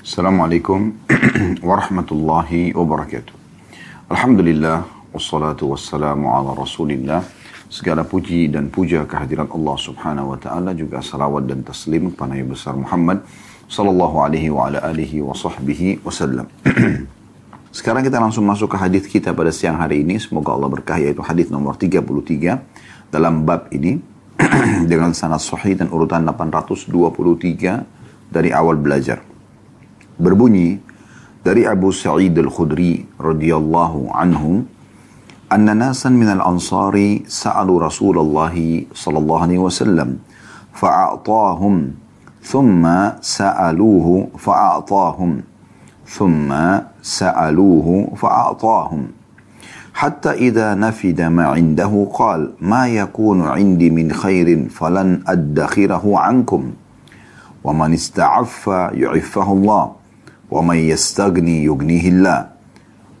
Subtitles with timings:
[0.00, 0.96] Assalamualaikum
[1.68, 3.36] warahmatullahi wabarakatuh.
[4.08, 7.20] Alhamdulillah, wassalatu wassalamu ala rasulillah.
[7.68, 12.48] Segala puji dan puja kehadiran Allah subhanahu wa ta'ala juga salawat dan taslim kepada Nabi
[12.48, 13.20] besar Muhammad
[13.68, 16.48] sallallahu alaihi wa ala alihi wa sahbihi wasallam.
[17.76, 20.16] Sekarang kita langsung masuk ke hadis kita pada siang hari ini.
[20.16, 22.00] Semoga Allah berkah yaitu hadis nomor 33
[23.12, 24.00] dalam bab ini
[24.90, 26.88] dengan sanad sahih dan urutan 823
[28.32, 29.28] dari awal belajar
[30.20, 30.76] berbunyi
[31.40, 34.68] dari Abu Sa'id Al-Khudri radhiyallahu anhu
[35.48, 38.52] anna nasan min al-ansari sa'alu Rasulullah
[38.92, 40.20] sallallahu alaihi wasallam
[40.76, 41.96] fa'atahum
[42.44, 45.40] thumma sa'aluhu fa'atahum
[46.04, 49.16] thumma sa'aluhu fa'atahum
[50.00, 56.62] حتى إذا نفد ما عنده قال ما يكون عندي من خير فلن أدخره عنكم
[57.64, 59.99] ومن استعف يعفه الله
[60.51, 62.39] ومن يستغني يغنيه الله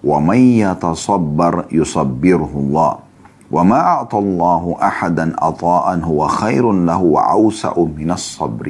[0.03, 2.93] ومن يتصبر يصبره الله
[3.51, 8.67] وما أعطى الله أحدا عطاء هو خير له وأوسع من الصبر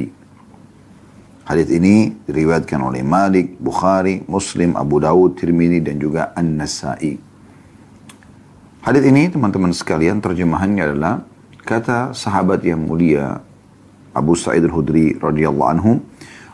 [1.45, 7.21] Hadis ini diriwayatkan oleh Malik, Bukhari, Muslim, Abu Dawud, Tirmidzi dan juga An-Nasai.
[8.81, 11.21] Hadis ini teman-teman sekalian terjemahannya adalah
[11.61, 13.45] kata sahabat yang mulia
[14.17, 16.01] Abu Sa'id al-Hudri radhiyallahu anhu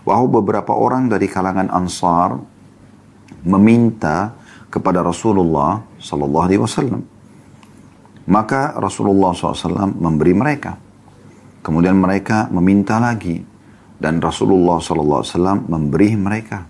[0.06, 2.38] bahwa beberapa orang dari kalangan Ansar
[3.42, 4.38] meminta
[4.70, 7.02] kepada Rasulullah Sallallahu Alaihi Wasallam.
[8.26, 10.74] Maka Rasulullah SAW memberi mereka.
[11.62, 13.38] Kemudian mereka meminta lagi.
[13.96, 16.66] Dan Rasulullah SAW memberi mereka.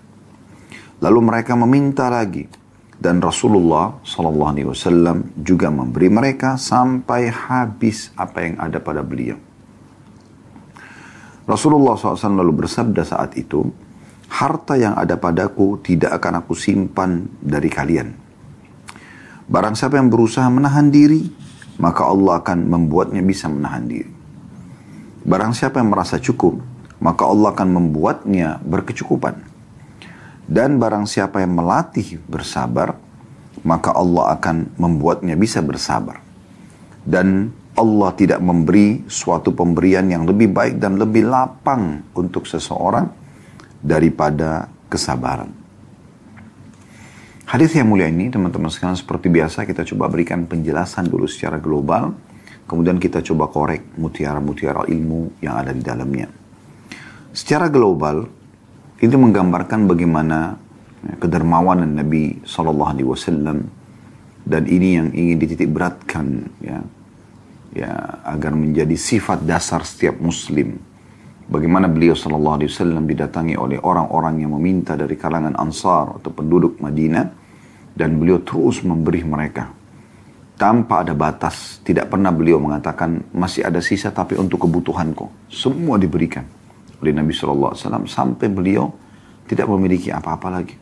[1.01, 2.45] Lalu mereka meminta lagi.
[2.93, 9.46] Dan Rasulullah SAW juga memberi mereka sampai habis apa yang ada pada beliau.
[11.47, 13.63] Rasulullah SAW lalu bersabda saat itu,
[14.27, 18.11] harta yang ada padaku tidak akan aku simpan dari kalian.
[19.47, 21.23] Barang siapa yang berusaha menahan diri,
[21.79, 24.11] maka Allah akan membuatnya bisa menahan diri.
[25.23, 26.59] Barang siapa yang merasa cukup,
[26.99, 29.39] maka Allah akan membuatnya berkecukupan.
[30.47, 32.99] Dan barang siapa yang melatih bersabar,
[33.63, 36.19] maka Allah akan membuatnya bisa bersabar.
[37.07, 43.05] Dan Allah tidak memberi suatu pemberian yang lebih baik dan lebih lapang untuk seseorang
[43.77, 45.53] daripada kesabaran.
[47.47, 52.11] Hadis yang mulia ini teman-teman sekalian seperti biasa kita coba berikan penjelasan dulu secara global.
[52.67, 56.27] Kemudian kita coba korek mutiara-mutiara ilmu yang ada di dalamnya.
[57.31, 58.27] Secara global,
[58.99, 60.59] itu menggambarkan bagaimana
[61.05, 63.57] ya, kedermawanan Nabi Shallallahu Alaihi Wasallam
[64.43, 66.81] dan ini yang ingin dititik beratkan ya
[67.73, 70.77] ya agar menjadi sifat dasar setiap muslim.
[71.47, 76.83] Bagaimana beliau sallallahu alaihi wasallam didatangi oleh orang-orang yang meminta dari kalangan Ansar atau penduduk
[76.83, 77.31] Madinah
[77.95, 79.71] dan beliau terus memberi mereka
[80.59, 81.79] tanpa ada batas.
[81.87, 85.47] Tidak pernah beliau mengatakan masih ada sisa tapi untuk kebutuhanku.
[85.47, 86.43] Semua diberikan
[86.99, 88.91] oleh Nabi sallallahu alaihi wasallam sampai beliau
[89.47, 90.75] tidak memiliki apa-apa lagi.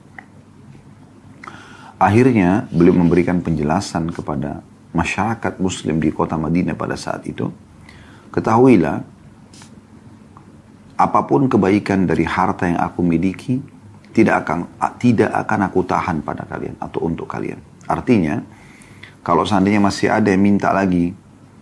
[2.02, 7.52] Akhirnya beliau memberikan penjelasan kepada masyarakat muslim di kota Madinah pada saat itu,
[8.32, 9.04] ketahuilah
[10.96, 13.60] apa pun kebaikan dari harta yang aku miliki
[14.16, 17.60] tidak akan tidak akan aku tahan pada kalian atau untuk kalian.
[17.84, 18.40] Artinya,
[19.20, 21.12] kalau seandainya masih ada yang minta lagi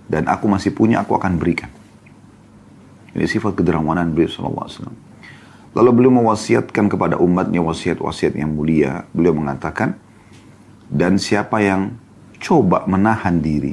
[0.05, 1.73] dan aku masih punya, aku akan berikan.
[3.17, 4.93] Ini sifat kedermawanan beliau SAW.
[5.73, 9.09] Lalu beliau mewasiatkan kepada umatnya wasiat-wasiat yang mulia.
[9.09, 9.97] Beliau mengatakan,
[10.93, 11.97] dan siapa yang
[12.43, 13.71] coba menahan diri,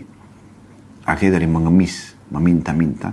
[1.03, 3.11] akhirnya dari mengemis, meminta-minta,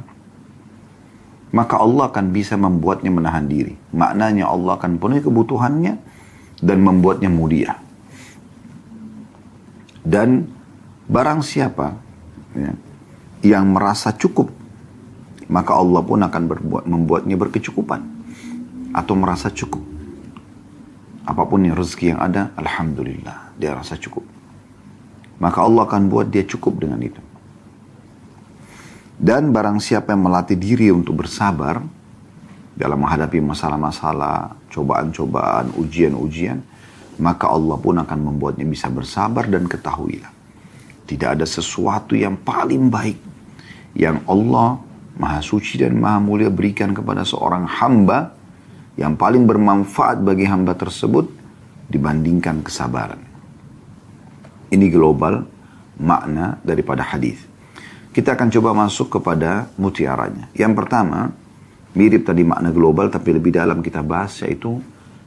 [1.50, 3.74] maka Allah akan bisa membuatnya menahan diri.
[3.98, 5.94] Maknanya Allah akan penuhi kebutuhannya
[6.62, 7.74] dan membuatnya mulia.
[10.06, 10.46] Dan
[11.10, 11.98] barang siapa
[12.54, 12.72] ya,
[13.44, 14.54] yang merasa cukup,
[15.50, 18.02] maka Allah pun akan berbuat, membuatnya berkecukupan
[18.94, 19.84] atau merasa cukup.
[21.28, 24.37] Apa pun yang rezeki yang ada, Alhamdulillah, dia rasa cukup.
[25.38, 27.22] Maka Allah akan buat dia cukup dengan itu.
[29.18, 31.82] Dan barang siapa yang melatih diri untuk bersabar
[32.78, 36.62] dalam menghadapi masalah-masalah, cobaan-cobaan, ujian-ujian,
[37.18, 40.30] maka Allah pun akan membuatnya bisa bersabar dan ketahuilah.
[41.10, 43.18] Tidak ada sesuatu yang paling baik
[43.98, 44.78] yang Allah
[45.18, 48.38] Maha Suci dan Maha Mulia berikan kepada seorang hamba
[48.94, 51.26] yang paling bermanfaat bagi hamba tersebut
[51.90, 53.27] dibandingkan kesabaran.
[54.68, 55.46] Ini global
[55.98, 57.42] makna daripada hadis.
[58.12, 60.50] Kita akan coba masuk kepada mutiaranya.
[60.58, 61.30] Yang pertama,
[61.94, 64.82] mirip tadi makna global tapi lebih dalam kita bahas yaitu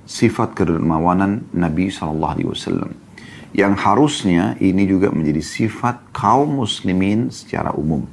[0.06, 2.90] sifat kedermawanan Nabi SAW.
[3.50, 8.06] Yang harusnya ini juga menjadi sifat kaum muslimin secara umum.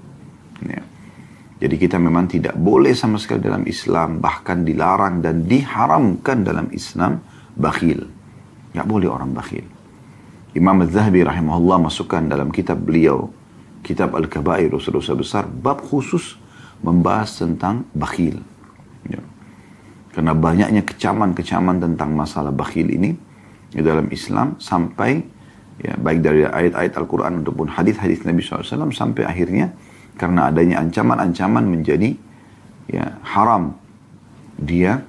[0.65, 0.81] Ya.
[1.57, 7.17] Jadi kita memang tidak boleh sama sekali dalam Islam, bahkan dilarang dan diharamkan dalam Islam,
[7.57, 8.05] bakhil.
[8.73, 9.76] Tidak boleh orang bakhil.
[10.57, 13.29] Imam Az-Zahabi rahimahullah masukkan dalam kitab beliau,
[13.85, 16.33] kitab Al-Kabair, dosa-dosa besar, bab khusus
[16.81, 18.41] membahas tentang bakhil.
[19.05, 19.21] Ya.
[20.17, 23.13] Karena banyaknya kecaman-kecaman tentang masalah bakhil ini
[23.69, 25.21] di dalam Islam sampai
[25.77, 29.77] ya, baik dari ayat-ayat Al-Quran ataupun hadis-hadis Nabi SAW sampai akhirnya
[30.17, 32.17] karena adanya ancaman-ancaman menjadi
[32.89, 33.77] ya, haram
[34.57, 35.05] dia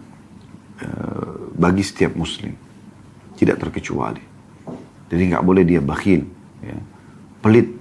[0.85, 2.53] uh, bagi setiap muslim
[3.41, 4.28] tidak terkecuali
[5.09, 6.25] jadi nggak boleh dia bakhil
[6.61, 6.77] ya,
[7.41, 7.79] pelit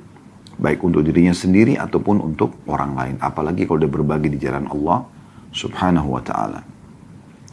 [0.58, 3.16] baik untuk dirinya sendiri ataupun untuk orang lain.
[3.22, 5.06] Apalagi kalau dia berbagi di jalan Allah
[5.54, 6.62] subhanahu wa ta'ala.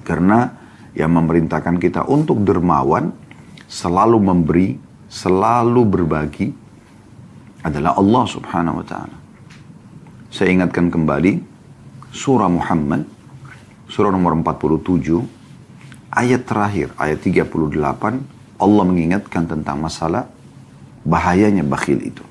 [0.05, 0.49] Karena
[0.97, 3.13] yang memerintahkan kita untuk dermawan,
[3.69, 4.69] selalu memberi,
[5.09, 6.49] selalu berbagi
[7.65, 9.17] adalah Allah subhanahu wa ta'ala.
[10.33, 11.41] Saya ingatkan kembali
[12.11, 13.07] surah Muhammad,
[13.89, 15.23] surah nomor 47,
[16.11, 20.31] ayat terakhir, ayat 38, Allah mengingatkan tentang masalah
[21.03, 22.25] bahayanya bakhil itu.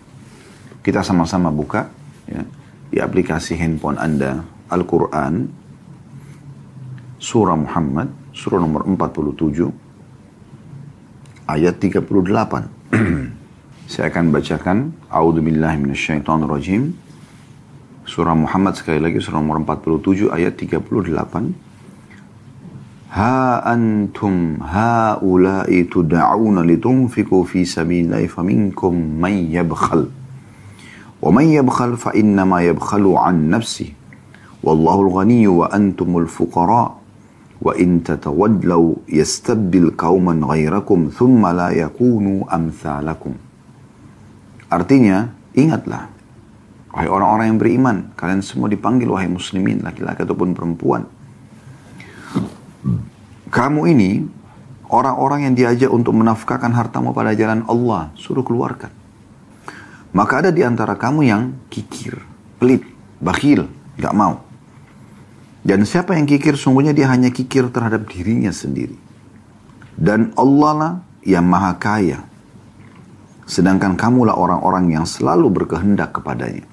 [0.83, 1.87] Kita sama-sama buka
[2.27, 2.43] ya,
[2.91, 5.63] di aplikasi handphone Anda Al-Quran
[7.23, 9.71] surah Muhammad, surah nomor 47,
[11.47, 12.03] ayat 38.
[13.91, 16.91] Saya akan bacakan, A'udzubillahiminasyaitonirrajim.
[18.03, 21.72] Surah Muhammad sekali lagi, surah nomor 47, ayat 38.
[23.13, 30.09] Ha antum haula'i tud'auna litunfiqu fi sabilillahi faminkum man yabkhal.
[31.21, 33.93] Wa man yabkhal fa innama yabkhalu an nafsihi.
[34.65, 36.89] Wallahu al-ghaniyyu wa antumul fuqara'
[37.61, 43.37] wa in tatawadlaw yastabdil qauman ghairakum thumma la yakunu amsalakum.
[44.73, 46.09] Artinya, ingatlah
[46.89, 51.05] wahai orang-orang yang beriman, kalian semua dipanggil wahai muslimin, laki-laki ataupun perempuan.
[53.53, 54.23] Kamu ini
[54.91, 58.91] orang-orang yang diajak untuk menafkahkan hartamu pada jalan Allah, suruh keluarkan.
[60.13, 61.41] Maka ada di antara kamu yang
[61.73, 62.21] kikir,
[62.61, 62.85] pelit,
[63.17, 63.65] bakhil,
[63.97, 64.45] gak mau.
[65.63, 68.99] Dan siapa yang kikir, sungguhnya dia hanya kikir terhadap dirinya sendiri.
[69.95, 70.93] Dan Allah lah
[71.23, 72.19] yang maha kaya.
[73.47, 76.67] Sedangkan kamulah orang-orang yang selalu berkehendak kepadanya.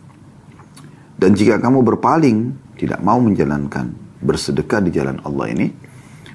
[1.17, 5.67] Dan jika kamu berpaling, tidak mau menjalankan bersedekah di jalan Allah ini,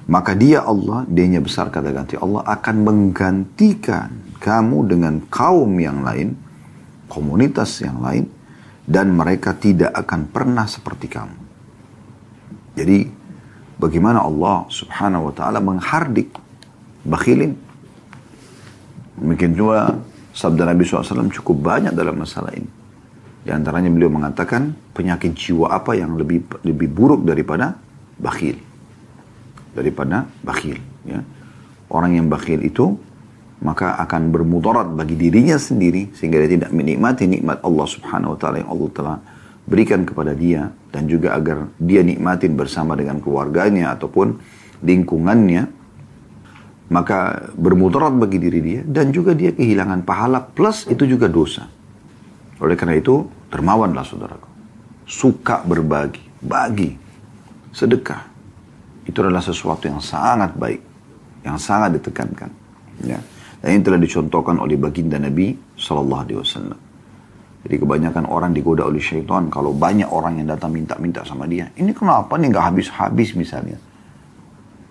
[0.06, 6.38] maka dia Allah, dianya besar kata ganti Allah akan menggantikan kamu dengan kaum yang lain,
[7.10, 8.30] komunitas yang lain,
[8.86, 11.36] dan mereka tidak akan pernah seperti kamu.
[12.78, 12.98] Jadi
[13.82, 16.30] bagaimana Allah subhanahu wa ta'ala menghardik
[17.02, 17.58] bakhilin.
[19.16, 19.96] Mungkin juga
[20.36, 22.68] sabda Nabi SAW cukup banyak dalam masalah ini.
[23.42, 27.78] Di antaranya beliau mengatakan penyakit jiwa apa yang lebih lebih buruk daripada
[28.18, 28.65] bakhil.
[29.76, 30.80] Daripada bakhil.
[31.04, 31.20] Ya.
[31.92, 32.96] Orang yang bakhil itu
[33.60, 38.60] maka akan bermudarat bagi dirinya sendiri sehingga dia tidak menikmati nikmat Allah subhanahu wa ta'ala
[38.60, 39.16] yang Allah telah
[39.64, 44.36] berikan kepada dia dan juga agar dia nikmatin bersama dengan keluarganya ataupun
[44.84, 45.72] lingkungannya
[46.86, 51.66] maka bermudarat bagi diri dia dan juga dia kehilangan pahala plus itu juga dosa
[52.62, 54.48] oleh karena itu dermawanlah saudaraku
[55.08, 56.94] suka berbagi bagi
[57.74, 58.35] sedekah
[59.06, 60.82] itu adalah sesuatu yang sangat baik
[61.46, 62.50] yang sangat ditekankan
[63.06, 63.18] ya
[63.62, 66.80] dan ini telah dicontohkan oleh baginda Nabi Shallallahu Alaihi Wasallam
[67.66, 71.66] jadi kebanyakan orang digoda oleh syaitan kalau banyak orang yang datang minta-minta sama dia.
[71.74, 73.74] Ini kenapa nih nggak habis-habis misalnya.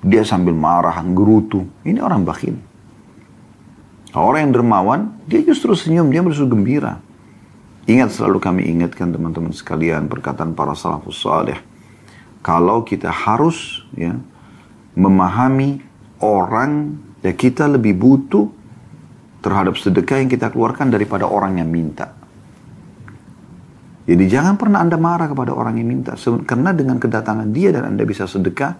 [0.04, 1.64] Dia sambil marah, gerutu.
[1.88, 2.60] Ini orang bakhil.
[4.12, 7.00] orang yang dermawan, dia justru senyum, dia justru gembira.
[7.88, 11.60] Ingat selalu kami ingatkan teman-teman sekalian perkataan para salafus salih.
[12.46, 14.14] Kalau kita harus ya
[14.94, 15.82] memahami
[16.22, 16.94] orang
[17.26, 18.46] ya kita lebih butuh
[19.42, 22.14] terhadap sedekah yang kita keluarkan daripada orang yang minta.
[24.06, 26.14] Jadi jangan pernah Anda marah kepada orang yang minta.
[26.46, 28.78] Karena dengan kedatangan dia dan Anda bisa sedekah,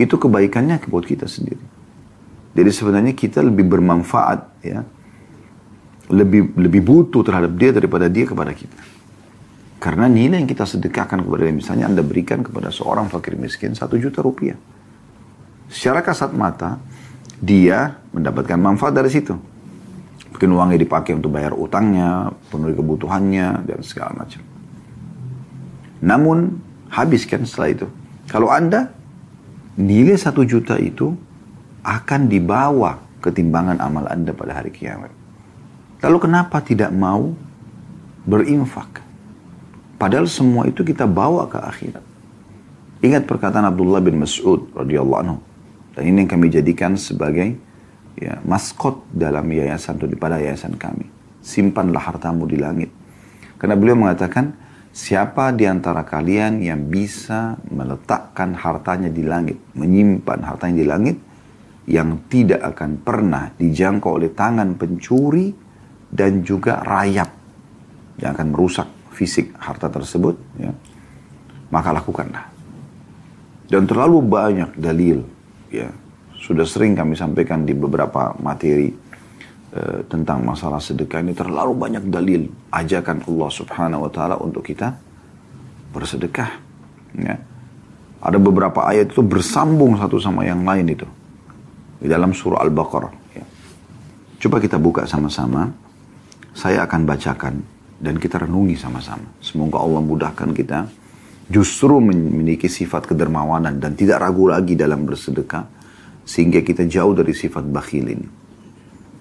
[0.00, 1.60] itu kebaikannya buat kita sendiri.
[2.56, 4.80] Jadi sebenarnya kita lebih bermanfaat ya.
[6.08, 8.95] Lebih lebih butuh terhadap dia daripada dia kepada kita.
[9.76, 14.00] Karena nilai yang kita sedekahkan kepada dia, misalnya Anda berikan kepada seorang fakir miskin satu
[14.00, 14.56] juta rupiah.
[15.68, 16.80] Secara kasat mata,
[17.36, 19.36] dia mendapatkan manfaat dari situ.
[20.32, 24.40] Mungkin uangnya dipakai untuk bayar utangnya, penuhi kebutuhannya, dan segala macam.
[26.00, 27.86] Namun, habiskan setelah itu.
[28.28, 28.92] Kalau Anda
[29.76, 31.12] nilai satu juta itu
[31.84, 35.12] akan dibawa ketimbangan amal Anda pada hari kiamat.
[36.02, 37.32] Lalu kenapa tidak mau
[38.26, 39.05] berinfak?
[39.96, 42.04] Padahal semua itu kita bawa ke akhirat.
[43.00, 45.38] Ingat perkataan Abdullah bin Mas'ud radhiyallahu anhu.
[45.96, 47.56] Dan ini yang kami jadikan sebagai
[48.20, 51.08] ya, maskot dalam yayasan atau pada yayasan kami.
[51.40, 52.92] Simpanlah hartamu di langit.
[53.56, 54.52] Karena beliau mengatakan,
[54.92, 61.16] siapa di antara kalian yang bisa meletakkan hartanya di langit, menyimpan hartanya di langit,
[61.88, 65.54] yang tidak akan pernah dijangkau oleh tangan pencuri
[66.12, 67.30] dan juga rayap
[68.20, 70.76] yang akan merusak fisik harta tersebut, ya,
[71.72, 72.52] maka lakukanlah.
[73.66, 75.24] Dan terlalu banyak dalil,
[75.72, 75.88] ya,
[76.36, 78.92] sudah sering kami sampaikan di beberapa materi
[79.72, 84.94] uh, tentang masalah sedekah ini terlalu banyak dalil ajakan Allah Subhanahu Wa Taala untuk kita
[85.90, 86.50] bersedekah.
[87.16, 87.40] Ya.
[88.20, 91.08] Ada beberapa ayat itu bersambung satu sama yang lain itu
[91.98, 93.12] di dalam surah Al-Baqarah.
[93.32, 93.44] Ya.
[94.46, 95.72] Coba kita buka sama-sama.
[96.56, 99.24] Saya akan bacakan dan kita renungi sama-sama.
[99.40, 100.84] Semoga Allah mudahkan kita
[101.46, 105.64] justru memiliki sifat kedermawanan dan tidak ragu lagi dalam bersedekah
[106.26, 108.28] sehingga kita jauh dari sifat bakhil ini.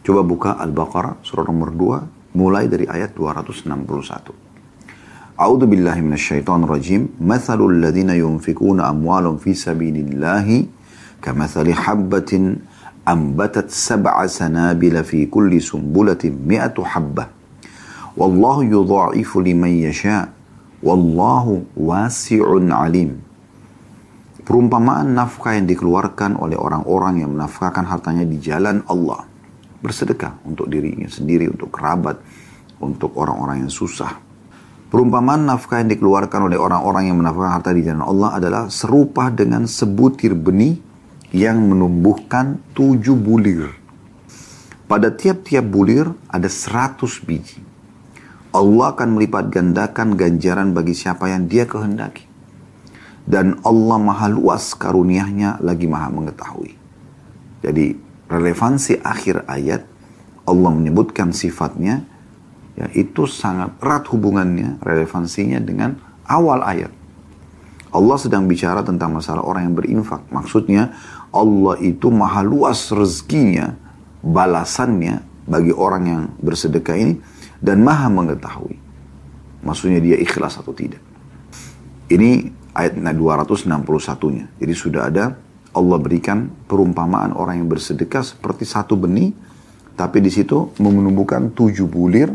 [0.06, 4.46] Coba buka Al-Baqarah surah nomor 2 mulai dari ayat 261.
[5.36, 7.12] A'udzu billahi minasyaitonir rajim.
[7.20, 10.64] Matsalul ladzina yunfikuna amwalahum fi sabilillahi
[11.20, 12.64] kamatsali habbatin
[13.04, 17.35] ambatat sab'a sanabila fi kulli sumbulatin mi'atu habbah
[18.16, 20.32] Wallahu yudha'ifu liman yasha.
[20.80, 23.20] Wallahu wasi'un alim.
[24.46, 29.28] Perumpamaan nafkah yang dikeluarkan oleh orang-orang yang menafkahkan hartanya di jalan Allah.
[29.84, 32.22] Bersedekah untuk dirinya sendiri, untuk kerabat,
[32.80, 34.16] untuk orang-orang yang susah.
[34.88, 39.66] Perumpamaan nafkah yang dikeluarkan oleh orang-orang yang menafkahkan harta di jalan Allah adalah serupa dengan
[39.66, 40.78] sebutir benih
[41.34, 43.76] yang menumbuhkan tujuh bulir.
[44.86, 47.65] Pada tiap-tiap bulir ada seratus biji.
[48.56, 52.24] Allah akan melipat gandakan ganjaran bagi siapa yang dia kehendaki.
[53.28, 56.72] Dan Allah maha luas karuniahnya lagi maha mengetahui.
[57.60, 58.00] Jadi
[58.32, 59.84] relevansi akhir ayat
[60.48, 62.06] Allah menyebutkan sifatnya
[62.80, 66.94] ya itu sangat erat hubungannya relevansinya dengan awal ayat.
[67.92, 70.22] Allah sedang bicara tentang masalah orang yang berinfak.
[70.32, 70.96] Maksudnya
[71.34, 73.76] Allah itu maha luas rezekinya,
[74.24, 77.14] balasannya bagi orang yang bersedekah ini
[77.66, 78.78] dan maha mengetahui.
[79.66, 81.02] Maksudnya dia ikhlas atau tidak.
[82.06, 84.62] Ini ayat 261-nya.
[84.62, 85.34] Jadi sudah ada
[85.74, 89.34] Allah berikan perumpamaan orang yang bersedekah seperti satu benih,
[89.98, 92.30] tapi di situ menumbuhkan tujuh bulir.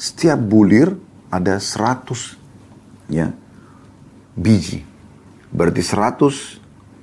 [0.00, 0.96] Setiap bulir
[1.28, 2.40] ada seratus
[3.12, 3.28] ya,
[4.32, 4.80] biji.
[5.52, 6.56] Berarti seratus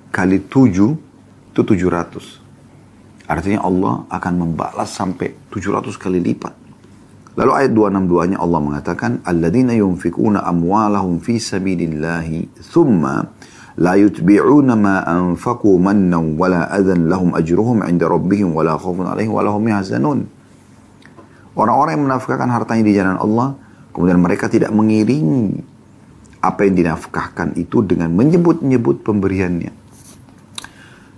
[0.10, 0.98] kali tujuh
[1.54, 3.30] itu 700.
[3.30, 6.67] Artinya Allah akan membalas sampai 700 kali lipat.
[7.38, 13.30] Lalu ayat 262-nya Allah mengatakan, Alladzina yunfikuna amwalahum fi sabilillahi thumma
[13.78, 19.54] la yutbi'una ma anfaqu mannan wala adhan lahum ajruhum 'inda rabbihim wala khaufun 'alaihim wala
[19.54, 20.26] hum yahzanun.
[21.54, 23.54] Orang-orang yang menafkahkan hartanya di jalan Allah,
[23.94, 25.62] kemudian mereka tidak mengiringi
[26.42, 29.87] apa yang dinafkahkan itu dengan menyebut-nyebut pemberiannya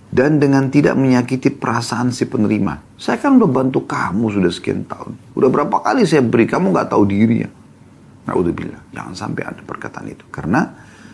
[0.10, 2.98] dan dengan tidak menyakiti perasaan si penerima.
[2.98, 5.14] Saya kan udah bantu kamu sudah sekian tahun.
[5.38, 7.50] Udah berapa kali saya beri, kamu nggak tahu diri ya.
[8.30, 10.26] bilang, jangan sampai ada perkataan itu.
[10.30, 10.66] Karena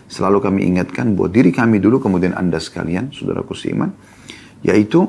[0.07, 3.91] selalu kami ingatkan buat diri kami dulu, kemudian anda sekalian, saudaraku seiman,
[4.63, 5.07] yaitu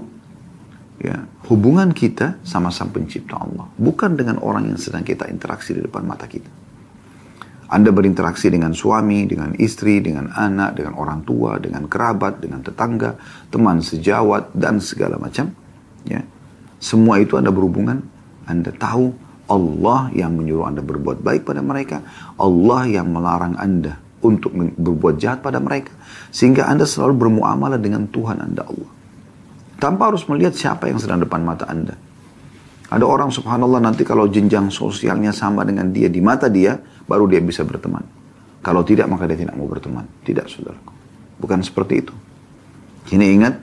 [0.98, 3.70] ya hubungan kita sama sang pencipta Allah.
[3.78, 6.65] Bukan dengan orang yang sedang kita interaksi di depan mata kita.
[7.66, 13.18] Anda berinteraksi dengan suami, dengan istri, dengan anak, dengan orang tua, dengan kerabat, dengan tetangga,
[13.50, 15.50] teman sejawat, dan segala macam.
[16.06, 16.22] Ya.
[16.78, 18.06] Semua itu Anda berhubungan,
[18.46, 19.10] Anda tahu
[19.50, 22.06] Allah yang menyuruh Anda berbuat baik pada mereka,
[22.38, 25.90] Allah yang melarang Anda untuk berbuat jahat pada mereka,
[26.30, 28.90] sehingga Anda selalu bermuamalah dengan Tuhan Anda Allah.
[29.76, 31.98] Tanpa harus melihat siapa yang sedang depan mata Anda.
[32.96, 37.44] Ada orang subhanallah nanti kalau jenjang sosialnya sama dengan dia di mata dia, baru dia
[37.44, 38.00] bisa berteman.
[38.64, 40.08] Kalau tidak maka dia tidak mau berteman.
[40.24, 40.92] Tidak saudaraku.
[41.36, 42.14] Bukan seperti itu.
[43.12, 43.54] Ini ingat,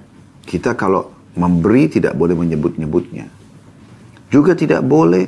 [0.46, 3.26] kita kalau memberi tidak boleh menyebut-nyebutnya.
[4.30, 5.26] Juga tidak boleh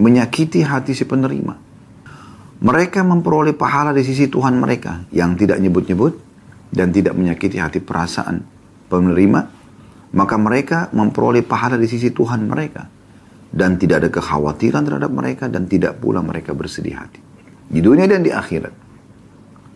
[0.00, 1.52] menyakiti hati si penerima.
[2.64, 6.16] Mereka memperoleh pahala di sisi Tuhan mereka yang tidak nyebut-nyebut
[6.72, 8.40] dan tidak menyakiti hati perasaan
[8.88, 9.40] penerima,
[10.16, 12.93] maka mereka memperoleh pahala di sisi Tuhan mereka
[13.54, 17.22] dan tidak ada kekhawatiran terhadap mereka dan tidak pula mereka bersedih hati
[17.70, 18.74] di dunia dan di akhirat.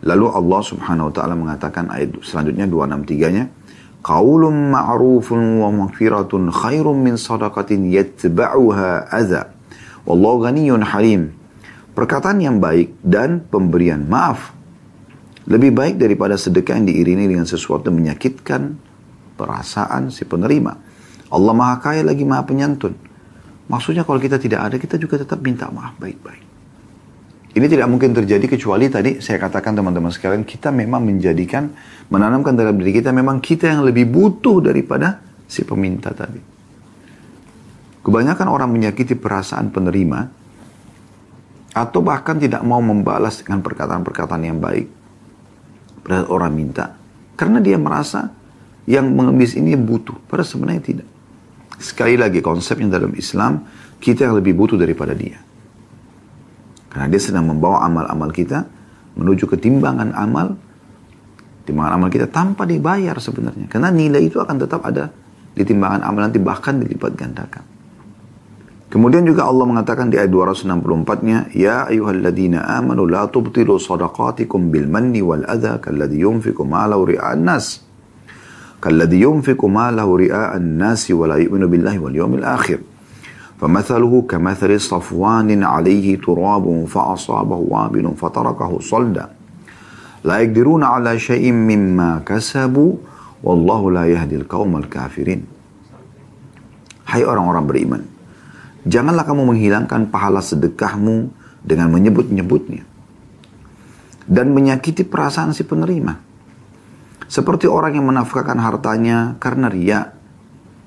[0.07, 3.45] Lalu Allah Subhanahu wa taala mengatakan ayat selanjutnya 263-nya,
[3.99, 9.51] Qaulun ma'rufun wa maghfiratun khairum min sadaqatin yatba'uha adza.
[10.07, 11.35] Wallahu ghaniyyun halim.
[11.99, 14.55] Perkataan yang baik dan pemberian maaf
[15.51, 18.79] lebih baik daripada sedekah yang diiringi dengan sesuatu yang menyakitkan
[19.35, 20.79] perasaan si penerima.
[21.35, 23.08] Allah maha kaya lagi maha penyantun.
[23.69, 26.45] Maksudnya kalau kita tidak ada, kita juga tetap minta maaf baik-baik.
[27.53, 31.73] Ini tidak mungkin terjadi kecuali tadi saya katakan teman-teman sekalian, kita memang menjadikan,
[32.09, 36.41] menanamkan dalam diri kita, memang kita yang lebih butuh daripada si peminta tadi.
[38.05, 40.39] Kebanyakan orang menyakiti perasaan penerima,
[41.79, 44.87] atau bahkan tidak mau membalas dengan perkataan-perkataan yang baik
[46.03, 46.99] pada orang minta
[47.39, 48.33] karena dia merasa
[48.89, 51.09] yang mengemis ini butuh padahal sebenarnya tidak
[51.79, 53.63] sekali lagi konsepnya dalam Islam
[53.99, 55.39] kita yang lebih butuh daripada dia.
[56.91, 58.67] Karena dia sedang membawa amal-amal kita
[59.19, 60.59] menuju ketimbangan amal.
[61.67, 63.71] Timbangan amal kita tanpa dibayar sebenarnya.
[63.71, 65.13] Karena nilai itu akan tetap ada
[65.53, 67.65] di timbangan amal nanti bahkan dilipat gandakan.
[68.89, 75.21] Kemudian juga Allah mengatakan di ayat 264-nya, Ya ayuhalladzina amanu la tubtilu sadaqatikum bil manni
[75.21, 77.85] wal adha kalladhi yunfiku ma'lahu ri'a'an nas.
[78.84, 82.80] Kalladhi yunfiku ma'lahu ri'a'an nasi wa la yu'minu billahi wal yawmil akhir.
[83.64, 89.26] فمثله كمثل صفوان عليه تراب فأصابه وابل فتركه صلدا
[90.28, 92.92] لا يقدرون على شيء مما كسبوا
[93.40, 95.42] والله لا يهدي القوم الكافرين
[97.08, 98.02] Hai orang-orang beriman,
[98.84, 101.32] Janganlah kamu menghilangkan pahala sedekahmu
[101.64, 102.84] dengan menyebut-nyebutnya.
[104.28, 106.20] Dan menyakiti perasaan si penerima.
[107.27, 110.15] Seperti orang yang menafkahkan hartanya karena riak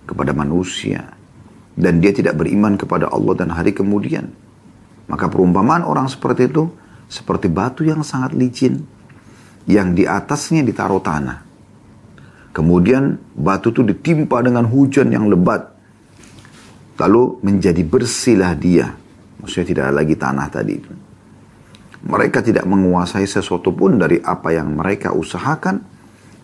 [0.07, 1.11] kepada manusia.
[1.75, 4.31] Dan dia tidak beriman kepada Allah dan hari kemudian.
[5.11, 6.71] Maka perumpamaan orang seperti itu
[7.11, 8.88] seperti batu yang sangat licin
[9.67, 11.43] yang di atasnya ditaruh tanah.
[12.55, 15.71] Kemudian batu itu ditimpa dengan hujan yang lebat
[17.01, 18.94] Lalu menjadi bersihlah dia.
[19.41, 20.91] Maksudnya tidak ada lagi tanah tadi itu.
[22.05, 25.81] Mereka tidak menguasai sesuatu pun dari apa yang mereka usahakan.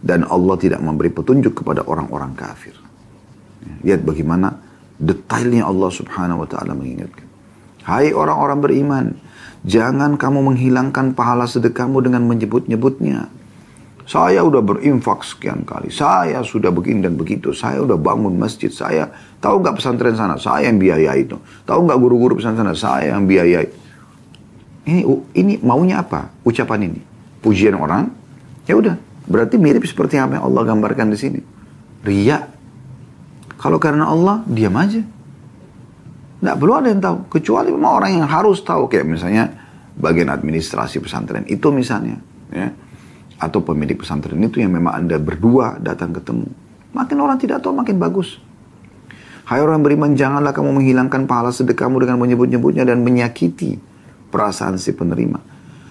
[0.07, 2.71] Dan Allah tidak memberi petunjuk kepada orang-orang kafir.
[3.83, 4.55] Lihat bagaimana
[4.95, 7.27] detailnya Allah subhanahu wa ta'ala mengingatkan.
[7.83, 9.05] Hai orang-orang beriman,
[9.67, 13.27] jangan kamu menghilangkan pahala sedekahmu dengan menyebut-nyebutnya.
[14.07, 15.91] Saya udah berinfak sekian kali.
[15.91, 17.51] Saya sudah begini dan begitu.
[17.51, 18.71] Saya udah bangun masjid.
[18.71, 19.11] Saya
[19.43, 20.39] tahu nggak pesantren sana?
[20.39, 21.35] Saya yang biaya itu.
[21.67, 22.75] Tahu nggak guru-guru pesantren sana?
[22.75, 23.67] Saya yang biaya.
[24.87, 25.03] Ini
[25.35, 26.31] ini maunya apa?
[26.47, 27.03] Ucapan ini.
[27.43, 28.07] Pujian orang.
[28.63, 28.95] Ya udah.
[29.27, 31.39] Berarti mirip seperti apa yang Allah gambarkan di sini.
[32.03, 32.39] Ria.
[33.59, 35.03] Kalau karena Allah, diam aja.
[36.39, 37.17] Nggak perlu ada yang tahu.
[37.27, 38.87] Kecuali memang orang yang harus tahu.
[38.87, 39.43] Kayak misalnya
[39.99, 41.43] bagian administrasi pesantren.
[41.45, 42.17] Itu misalnya.
[42.53, 42.71] Ya
[43.37, 46.49] atau pemilik pesantren itu yang memang Anda berdua datang ketemu.
[46.97, 48.41] Makin orang tidak tahu makin bagus.
[49.47, 53.79] Hai orang beriman, janganlah kamu menghilangkan pahala sedekahmu dengan menyebut-nyebutnya dan menyakiti
[54.27, 55.39] perasaan si penerima.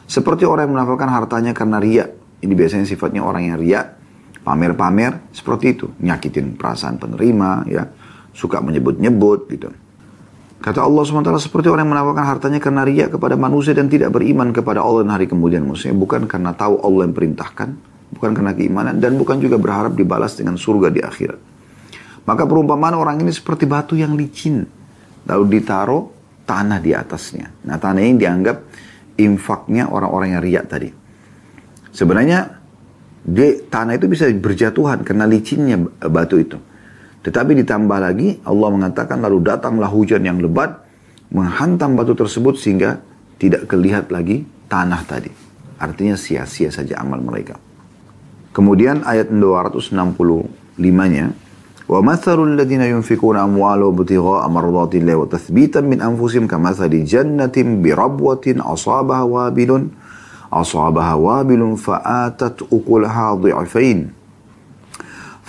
[0.04, 2.10] Seperti orang yang menafalkan hartanya karena riak.
[2.46, 3.98] Ini biasanya sifatnya orang yang riak,
[4.46, 5.90] pamer-pamer, seperti itu.
[5.98, 7.90] Nyakitin perasaan penerima, ya
[8.30, 9.74] suka menyebut-nyebut gitu.
[10.62, 14.54] Kata Allah SWT seperti orang yang menawarkan hartanya karena riak kepada manusia dan tidak beriman
[14.54, 15.66] kepada Allah dan hari kemudian.
[15.66, 17.68] Maksudnya bukan karena tahu Allah yang perintahkan,
[18.14, 21.40] bukan karena keimanan, dan bukan juga berharap dibalas dengan surga di akhirat.
[22.26, 24.66] Maka perumpamaan orang ini seperti batu yang licin,
[25.26, 26.02] lalu ditaruh
[26.46, 27.50] tanah di atasnya.
[27.66, 28.56] Nah tanah ini dianggap
[29.18, 31.05] infaknya orang-orang yang riak tadi.
[31.96, 32.60] Sebenarnya
[33.24, 35.80] di, tanah itu bisa berjatuhan karena licinnya
[36.12, 36.60] batu itu.
[37.24, 40.76] Tetapi ditambah lagi Allah mengatakan lalu datanglah hujan yang lebat
[41.32, 43.00] menghantam batu tersebut sehingga
[43.40, 45.32] tidak kelihat lagi tanah tadi.
[45.80, 47.56] Artinya sia-sia saja amal mereka.
[48.52, 51.26] Kemudian ayat 265-nya
[51.86, 59.54] Wa matharul ladina yunfikuna amwalu butigha'a mardatillahi wa tathbitan min anfusihim kamathali jannatin birabwatin asabaha
[60.51, 64.21] wabilun asabaha wabilun fa'atat ukulaha dhi'afain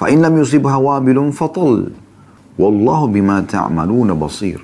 [0.02, 1.76] فإن لم يصبها وابل فطل
[2.58, 4.61] والله بما تعملون بصير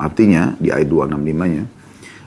[0.00, 1.64] Artinya di ayat 265-nya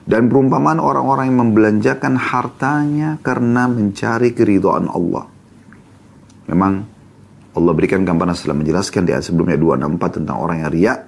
[0.05, 5.25] dan perumpamaan orang-orang yang membelanjakan hartanya karena mencari keridhaan Allah.
[6.53, 6.85] Memang
[7.57, 10.99] Allah berikan gambaran setelah menjelaskan di ayat sebelumnya 264 tentang orang yang riak.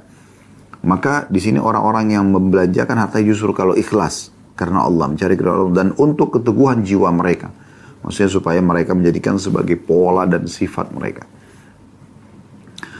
[0.90, 5.77] Maka di sini orang-orang yang membelanjakan harta justru kalau ikhlas karena Allah mencari keridhaan Allah
[5.81, 7.49] dan untuk keteguhan jiwa mereka.
[8.05, 11.25] Maksudnya supaya mereka menjadikan sebagai pola dan sifat mereka.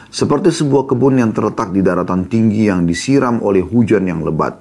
[0.09, 4.57] Seperti sebuah kebun yang terletak di daratan tinggi yang disiram oleh hujan yang lebat.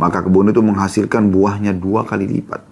[0.00, 2.64] Maka kebun itu menghasilkan buahnya dua kali lipat.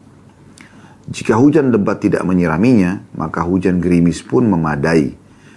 [1.07, 5.13] Jika hujan lebat tidak menyiraminya, maka hujan gerimis pun memadai.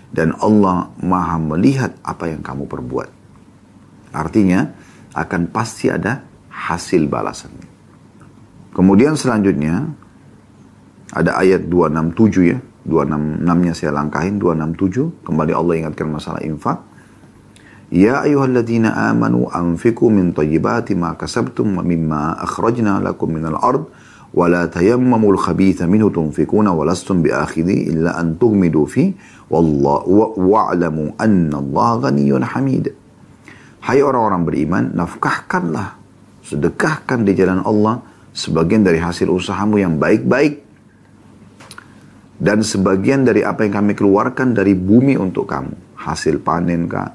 [0.09, 3.09] Dan Allah maha melihat apa yang kamu perbuat.
[4.13, 4.73] Artinya,
[5.13, 7.68] akan pasti ada hasil balasannya.
[8.73, 9.89] Kemudian selanjutnya
[11.13, 12.59] ada ayat 267 ya.
[12.89, 16.81] 266-nya saya langkahin 267 kembali Allah ingatkan masalah infak.
[17.89, 23.89] Ya ayyuhalladzina amanu anfiqu min thayyibati ma kasabtum wa mimma akhrajna lakum minal ard
[24.29, 29.09] wa la tayammamul khabitha minhu tunfiquna wa lastum biakhidhi illa an tughmidu fi
[29.49, 32.93] wallahu wa'lamu anna Allah ghaniyyun hamid.
[33.81, 35.97] Hai orang-orang beriman, nafkahkanlah,
[36.45, 38.05] sedekahkan di jalan Allah
[38.39, 40.63] sebagian dari hasil usahamu yang baik-baik.
[42.39, 45.99] Dan sebagian dari apa yang kami keluarkan dari bumi untuk kamu.
[45.99, 47.11] Hasil panen kah,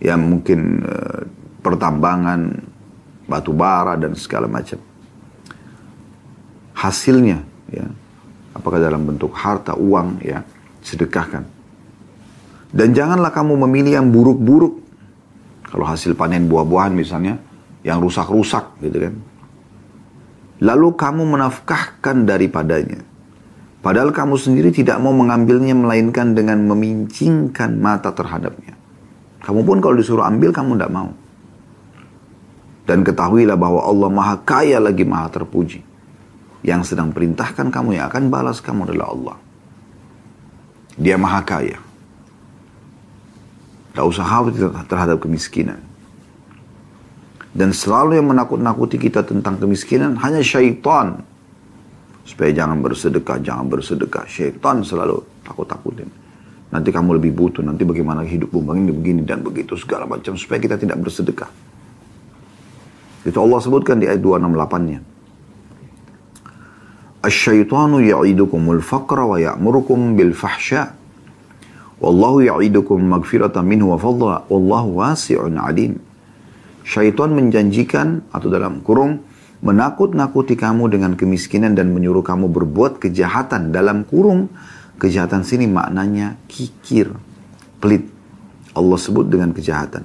[0.00, 1.28] yang mungkin uh,
[1.60, 2.56] pertambangan,
[3.28, 4.80] batu bara dan segala macam.
[6.72, 7.84] Hasilnya ya
[8.56, 10.40] apakah dalam bentuk harta uang ya
[10.80, 11.44] sedekahkan.
[12.72, 14.80] Dan janganlah kamu memilih yang buruk-buruk.
[15.68, 17.36] Kalau hasil panen buah-buahan misalnya
[17.84, 19.14] yang rusak-rusak gitu kan
[20.62, 23.02] lalu kamu menafkahkan daripadanya
[23.82, 28.78] padahal kamu sendiri tidak mau mengambilnya melainkan dengan memincingkan mata terhadapnya
[29.42, 31.10] kamu pun kalau disuruh ambil kamu tidak mau
[32.86, 35.82] dan ketahuilah bahwa Allah maha kaya lagi maha terpuji
[36.62, 39.36] yang sedang perintahkan kamu yang akan balas kamu adalah Allah.
[40.94, 41.78] Dia maha kaya.
[43.92, 45.82] Tak usah khawatir terhadap kemiskinan.
[47.52, 51.20] Dan selalu yang menakut-nakuti kita tentang kemiskinan hanya syaitan.
[52.24, 54.24] Supaya jangan bersedekah, jangan bersedekah.
[54.24, 56.08] Syaitan selalu takut-takutin.
[56.72, 60.32] Nanti kamu lebih butuh, nanti bagaimana hidupmu ini begini dan begitu segala macam.
[60.32, 61.50] Supaya kita tidak bersedekah.
[63.28, 64.98] Itu Allah sebutkan di ayat 268-nya.
[67.22, 70.90] Asyaitanu ya'idukumul faqra wa ya'murukum bil fahsya.
[72.02, 74.42] Wallahu ya'idukum magfirata minhu wa fadla.
[74.50, 76.00] Wallahu wasi'un alim.
[76.82, 79.22] Syaitan menjanjikan atau dalam kurung
[79.62, 84.50] menakut-nakuti kamu dengan kemiskinan dan menyuruh kamu berbuat kejahatan dalam kurung
[84.98, 87.14] kejahatan sini maknanya kikir
[87.78, 88.10] pelit
[88.74, 90.02] Allah sebut dengan kejahatan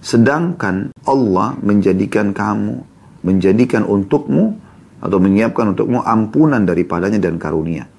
[0.00, 4.54] sedangkan Allah menjadikan kamu menjadikan untukmu
[5.02, 7.90] atau menyiapkan untukmu ampunan daripadanya dan karunia.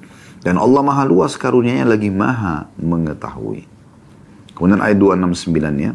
[0.41, 3.67] Dan Allah maha luas karunianya lagi maha mengetahui.
[4.55, 5.91] Kemudian ayat 269 ya.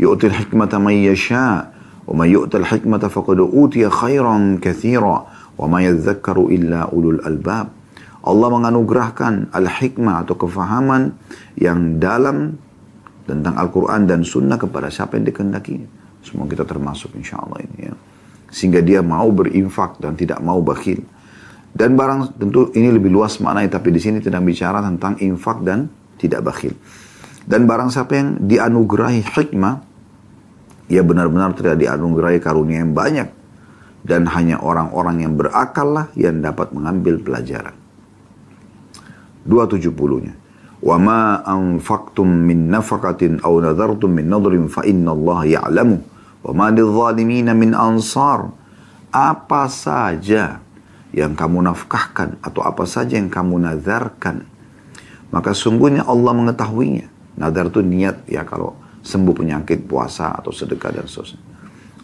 [0.00, 1.70] Man yasha
[2.08, 7.68] wa man yu'tal hikmata faqad utiya khairan katsira wa ma yadhakkaru illa ulul albab.
[8.20, 11.16] Allah menganugerahkan al-hikmah atau kefahaman
[11.56, 12.56] yang dalam
[13.24, 15.80] tentang Al-Quran dan Sunnah kepada siapa yang dikehendaki.
[16.20, 17.94] Semua kita termasuk insya Allah ini ya
[18.50, 21.00] sehingga dia mau berinfak dan tidak mau bakhil.
[21.70, 25.86] Dan barang tentu ini lebih luas maknanya tapi di sini tidak bicara tentang infak dan
[26.18, 26.74] tidak bakhil.
[27.46, 29.74] Dan barang siapa yang dianugerahi hikmah,
[30.89, 33.29] ia benar-benar tidak dianugerahi karunia yang banyak.
[34.05, 37.73] Dan hanya orang-orang yang berakal lah yang dapat mengambil pelajaran.
[39.49, 40.45] 270-nya.
[40.85, 45.99] وَمَا أَنْفَقْتُم مِّن نَفَقَةٍ أَوْ نَذَرْتُم مِّن نَظْرٍ فَإِنَّ اللَّهَ يَعْلَمُهُ
[46.45, 48.53] Wa min ansar.
[49.09, 50.61] Apa saja
[51.15, 54.45] yang kamu nafkahkan atau apa saja yang kamu nazarkan.
[55.33, 57.09] Maka sungguhnya Allah mengetahuinya.
[57.39, 61.40] Nazar itu niat ya kalau sembuh penyakit, puasa atau sedekah dan seterusnya.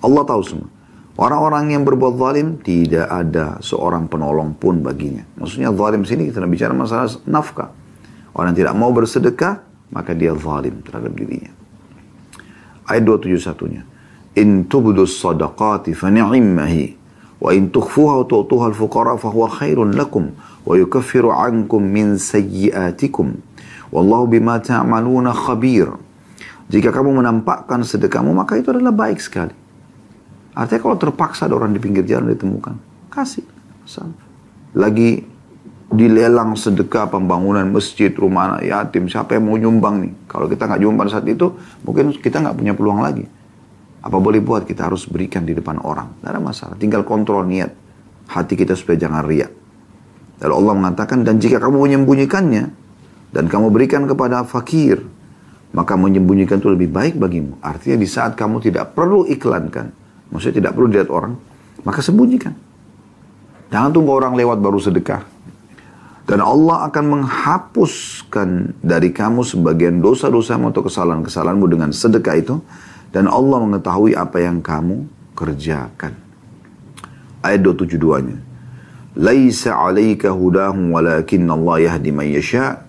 [0.04, 0.68] Allah tahu semua.
[1.16, 5.24] Orang-orang yang berbuat zalim tidak ada seorang penolong pun baginya.
[5.40, 7.72] Maksudnya zalim sini kita bicara masalah nafkah.
[8.36, 9.64] Orang yang tidak mau bersedekah,
[9.96, 11.48] maka dia zalim terhadap dirinya.
[12.84, 13.82] Ayat 271-nya.
[14.36, 17.08] In tubdus sadaqati fa ni'immahi.
[17.36, 20.32] wa in tukfuha wa tu'tuha al-fuqara fa huwa khairun lakum
[20.64, 23.40] wa yukaffiru ankum min sayyi'atikum.
[23.88, 26.05] Wallahu bima ta'amaluna khabir.
[26.66, 29.54] Jika kamu menampakkan sedekahmu maka itu adalah baik sekali.
[30.56, 32.74] Artinya kalau terpaksa ada orang di pinggir jalan ditemukan,
[33.12, 33.44] kasih.
[34.72, 35.20] Lagi
[35.86, 40.12] dilelang sedekah pembangunan masjid, rumah anak yatim, siapa yang mau nyumbang nih?
[40.26, 41.54] Kalau kita nggak nyumbang saat itu,
[41.86, 43.22] mungkin kita nggak punya peluang lagi.
[44.02, 46.18] Apa boleh buat kita harus berikan di depan orang.
[46.18, 46.74] Tidak ada masalah.
[46.78, 47.70] Tinggal kontrol niat
[48.26, 49.50] hati kita supaya jangan riak.
[50.42, 52.64] Lalu Allah mengatakan, dan jika kamu menyembunyikannya,
[53.32, 55.00] dan kamu berikan kepada fakir,
[55.74, 57.58] maka menyembunyikan itu lebih baik bagimu.
[57.64, 59.90] Artinya di saat kamu tidak perlu iklankan,
[60.30, 61.34] maksudnya tidak perlu dilihat orang,
[61.82, 62.54] maka sembunyikan.
[63.70, 65.22] Jangan tunggu orang lewat baru sedekah.
[66.26, 72.58] Dan Allah akan menghapuskan dari kamu sebagian dosa-dosamu atau kesalahan-kesalahanmu dengan sedekah itu
[73.14, 75.06] dan Allah mengetahui apa yang kamu
[75.38, 76.18] kerjakan.
[77.46, 78.42] Ayat 272-nya.
[79.16, 82.85] Laisa 'alaika hudahum walakin Allah yahdi man yasha.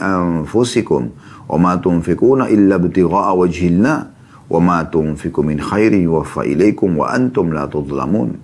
[0.00, 1.12] Anfusikum
[1.50, 3.98] wa ma tunfiquna illa ibtigha'a wajhillah
[4.48, 8.40] wa ma tunfiqu min khairin yuwaffa ilaikum wa antum la tudlamun.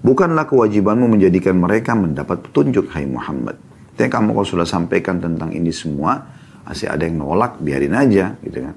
[0.00, 3.58] Bukanlah kewajibanmu menjadikan mereka mendapat petunjuk, hai Muhammad.
[3.96, 6.20] Tapi kamu kalau sudah sampaikan tentang ini semua,
[6.62, 8.76] masih ada yang nolak, biarin aja, gitu kan.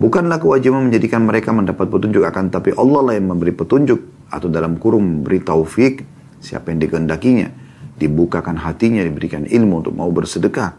[0.00, 4.80] Bukanlah kewajiban menjadikan mereka mendapat petunjuk akan tapi Allah lah yang memberi petunjuk atau dalam
[4.80, 6.08] kurung memberi taufik
[6.40, 7.59] siapa yang dikehendakinya
[8.00, 10.72] dibukakan hatinya diberikan ilmu untuk mau bersedekah.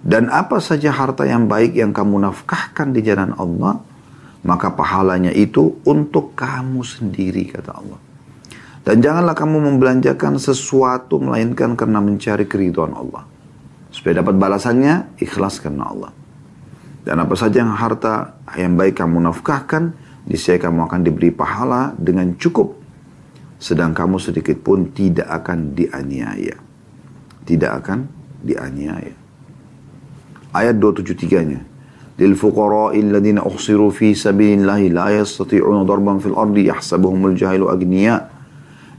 [0.00, 3.90] Dan apa saja harta yang baik yang kamu nafkahkan di jalan Allah
[4.40, 8.00] maka pahalanya itu untuk kamu sendiri kata Allah.
[8.80, 13.28] Dan janganlah kamu membelanjakan sesuatu melainkan karena mencari keriduan Allah.
[13.92, 16.12] Supaya dapat balasannya ikhlas karena Allah.
[17.04, 19.92] Dan apa saja yang harta yang baik kamu nafkahkan,
[20.24, 22.79] niscaya kamu akan diberi pahala dengan cukup
[23.59, 26.59] Sedang kamu sedikit pun tidak akan dianiaya.
[27.45, 27.99] Tidak akan
[28.43, 29.15] dianiaya.
[30.55, 31.61] Ayat 273-nya.
[32.15, 38.31] Lil fuqara'i alladhina ukhsiru fi sabilillahi la yastati'una darban fil ardi yahsabuhumul jahilu agniya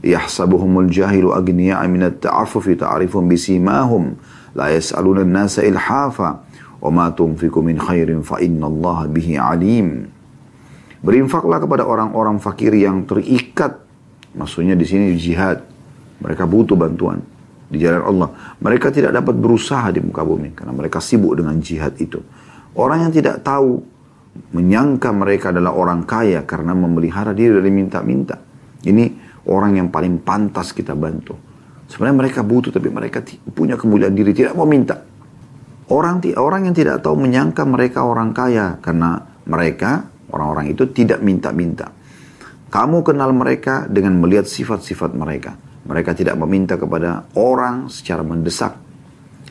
[0.05, 4.21] yahsabuhumul jahilu agniya min at-ta'affufi ta'rifum bisimahum
[4.53, 6.45] la yas'aluna an-nasa ilhafa
[6.77, 9.87] وَمَا تُنْفِكُ مِنْ خَيْرٍ فَإِنَّ اللَّهَ بِهِ عَلِيمٌ
[11.01, 13.40] Berinfaklah kepada orang-orang fakir yang terikat.
[14.36, 15.60] Maksudnya di sini jihad.
[16.22, 17.18] Mereka butuh bantuan
[17.66, 18.28] di jalan Allah.
[18.62, 22.22] Mereka tidak dapat berusaha di muka bumi karena mereka sibuk dengan jihad itu.
[22.78, 23.82] Orang yang tidak tahu
[24.52, 28.38] menyangka mereka adalah orang kaya karena memelihara diri dari minta-minta.
[28.86, 29.04] Ini
[29.48, 31.36] orang yang paling pantas kita bantu.
[31.88, 33.20] Sebenarnya mereka butuh tapi mereka
[33.52, 35.02] punya kemuliaan diri tidak mau minta.
[35.92, 41.92] Orang orang yang tidak tahu menyangka mereka orang kaya karena mereka orang-orang itu tidak minta-minta.
[42.72, 45.60] Kamu kenal mereka dengan melihat sifat-sifat mereka.
[45.84, 48.80] Mereka tidak meminta kepada orang secara mendesak.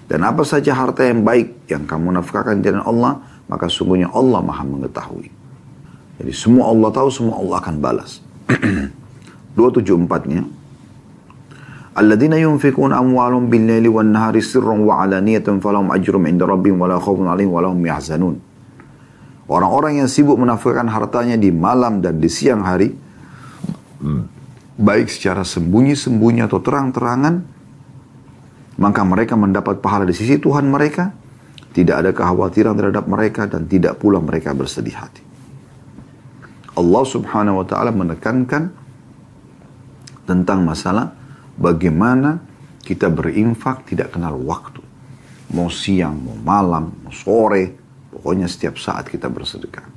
[0.10, 4.42] Dan apa saja harta yang baik yang kamu nafkahkan di jalan Allah, maka sungguhnya Allah
[4.42, 5.30] maha mengetahui.
[6.18, 8.26] Jadi semua Allah tahu, semua Allah akan balas.
[9.54, 10.42] 274-nya.
[11.94, 13.28] Alladzina yunfikun wa
[15.94, 16.26] ajrum.
[19.52, 23.11] Orang-orang yang sibuk menafkahkan hartanya di malam dan di siang hari,
[24.82, 27.36] baik secara sembunyi-sembunyi atau terang-terangan,
[28.82, 31.14] maka mereka mendapat pahala di sisi Tuhan mereka,
[31.72, 35.24] tidak ada kekhawatiran terhadap mereka dan tidak pula mereka bersedih hati.
[36.72, 38.72] Allah subhanahu wa ta'ala menekankan
[40.24, 41.12] tentang masalah
[41.60, 42.40] bagaimana
[42.82, 44.80] kita berinfak tidak kenal waktu.
[45.52, 47.76] Mau siang, mau malam, mau sore,
[48.16, 49.91] pokoknya setiap saat kita bersedekah.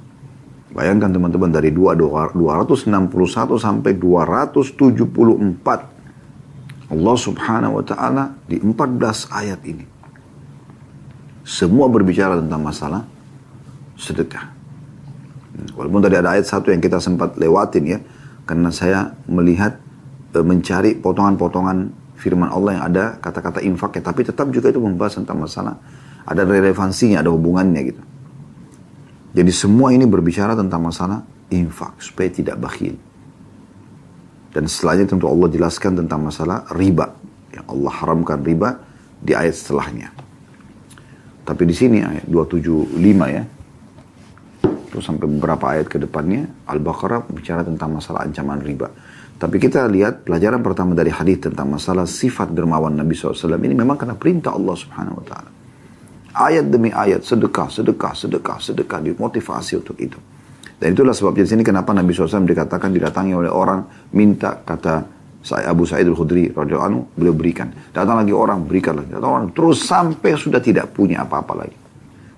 [0.74, 2.34] Bayangkan teman-teman dari 261
[3.62, 6.90] sampai 274.
[6.90, 9.86] Allah subhanahu wa ta'ala di 14 ayat ini.
[11.46, 13.06] Semua berbicara tentang masalah
[13.94, 14.50] sedekah.
[15.78, 18.02] Walaupun tadi ada ayat satu yang kita sempat lewatin ya.
[18.44, 19.78] Karena saya melihat
[20.34, 25.22] E, mencari potongan-potongan firman Allah yang ada kata-kata infak ya, tapi tetap juga itu membahas
[25.22, 25.78] tentang masalah
[26.26, 28.02] ada relevansinya, ada hubungannya gitu.
[29.34, 32.94] Jadi semua ini berbicara tentang masalah infak supaya tidak bakhil.
[34.54, 37.10] Dan setelahnya tentu Allah jelaskan tentang masalah riba.
[37.50, 38.78] Yang Allah haramkan riba
[39.18, 40.14] di ayat setelahnya.
[41.42, 42.94] Tapi di sini ayat 275
[43.34, 43.44] ya.
[44.94, 48.86] Terus sampai beberapa ayat ke depannya Al-Baqarah bicara tentang masalah ancaman riba.
[49.34, 53.98] Tapi kita lihat pelajaran pertama dari hadis tentang masalah sifat dermawan Nabi SAW ini memang
[53.98, 55.53] karena perintah Allah Subhanahu Wa Taala.
[56.34, 60.18] Ayat demi ayat, sedekah, sedekah, sedekah, sedekah, dimotivasi untuk itu.
[60.74, 65.06] Dan itulah sebabnya di sini kenapa Nabi SAW dikatakan didatangi oleh orang minta kata
[65.44, 67.70] saya Abu Sa'id al-Khudri radhiyallahu anhu beliau berikan.
[67.92, 69.12] Datang lagi orang berikan lagi.
[69.12, 71.76] Datang orang terus sampai sudah tidak punya apa-apa lagi.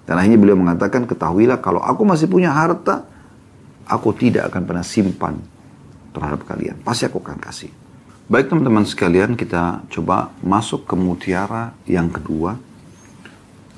[0.05, 3.07] Dan akhirnya beliau mengatakan ketahuilah kalau aku masih punya harta
[3.87, 5.39] aku tidak akan pernah simpan
[6.11, 6.83] terhadap kalian.
[6.83, 7.71] Pasti aku akan kasih.
[8.27, 12.59] Baik teman-teman sekalian, kita coba masuk ke mutiara yang kedua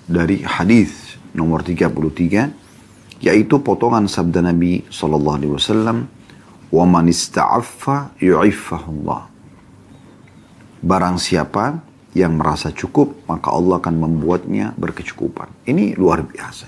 [0.09, 6.09] dari hadis nomor 33 yaitu potongan sabda Nabi sallallahu alaihi wasallam
[6.73, 7.07] wa man
[10.79, 11.65] barang siapa
[12.17, 16.67] yang merasa cukup maka Allah akan membuatnya berkecukupan ini luar biasa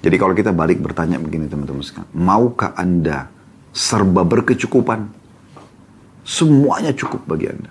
[0.00, 3.34] jadi kalau kita balik bertanya begini teman-teman sekalian maukah anda
[3.74, 5.10] serba berkecukupan.
[6.24, 7.68] Semuanya cukup bagi Anda.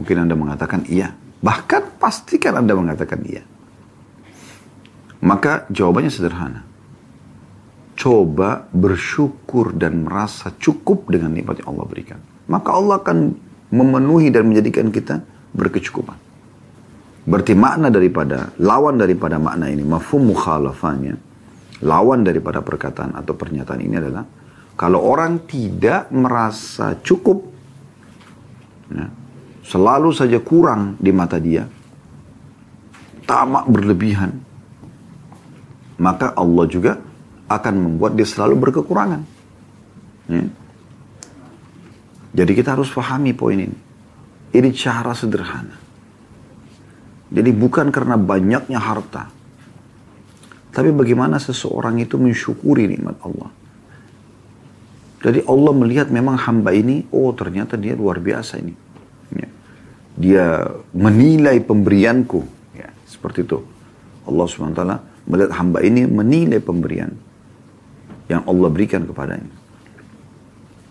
[0.00, 1.12] Mungkin Anda mengatakan iya.
[1.44, 3.44] Bahkan pastikan Anda mengatakan iya.
[5.20, 6.64] Maka jawabannya sederhana.
[7.94, 12.20] coba bersyukur dan merasa cukup dengan nikmat yang Allah berikan.
[12.50, 13.18] Maka Allah akan
[13.70, 15.22] memenuhi dan menjadikan kita
[15.54, 16.18] berkecukupan.
[17.24, 21.16] Berarti makna daripada, lawan daripada makna ini, mafhum mukhalafahnya,
[21.80, 24.28] lawan daripada perkataan atau pernyataan ini adalah,
[24.76, 27.48] kalau orang tidak merasa cukup,
[28.92, 29.08] ya,
[29.64, 31.64] selalu saja kurang di mata dia,
[33.24, 34.36] tamak berlebihan,
[35.96, 37.00] maka Allah juga
[37.48, 39.22] akan membuat dia selalu berkekurangan.
[40.28, 40.44] Ya.
[42.34, 43.78] Jadi kita harus pahami poin ini.
[44.54, 45.76] Ini cara sederhana.
[47.30, 49.26] Jadi bukan karena banyaknya harta.
[50.74, 53.50] Tapi bagaimana seseorang itu mensyukuri nikmat Allah.
[55.22, 58.83] Jadi Allah melihat memang hamba ini, oh ternyata dia luar biasa ini.
[60.14, 62.46] Dia menilai pemberianku.
[62.74, 63.62] Ya, seperti itu.
[64.24, 64.82] Allah SWT
[65.28, 67.12] melihat hamba ini menilai pemberian
[68.28, 69.52] yang Allah berikan kepadanya.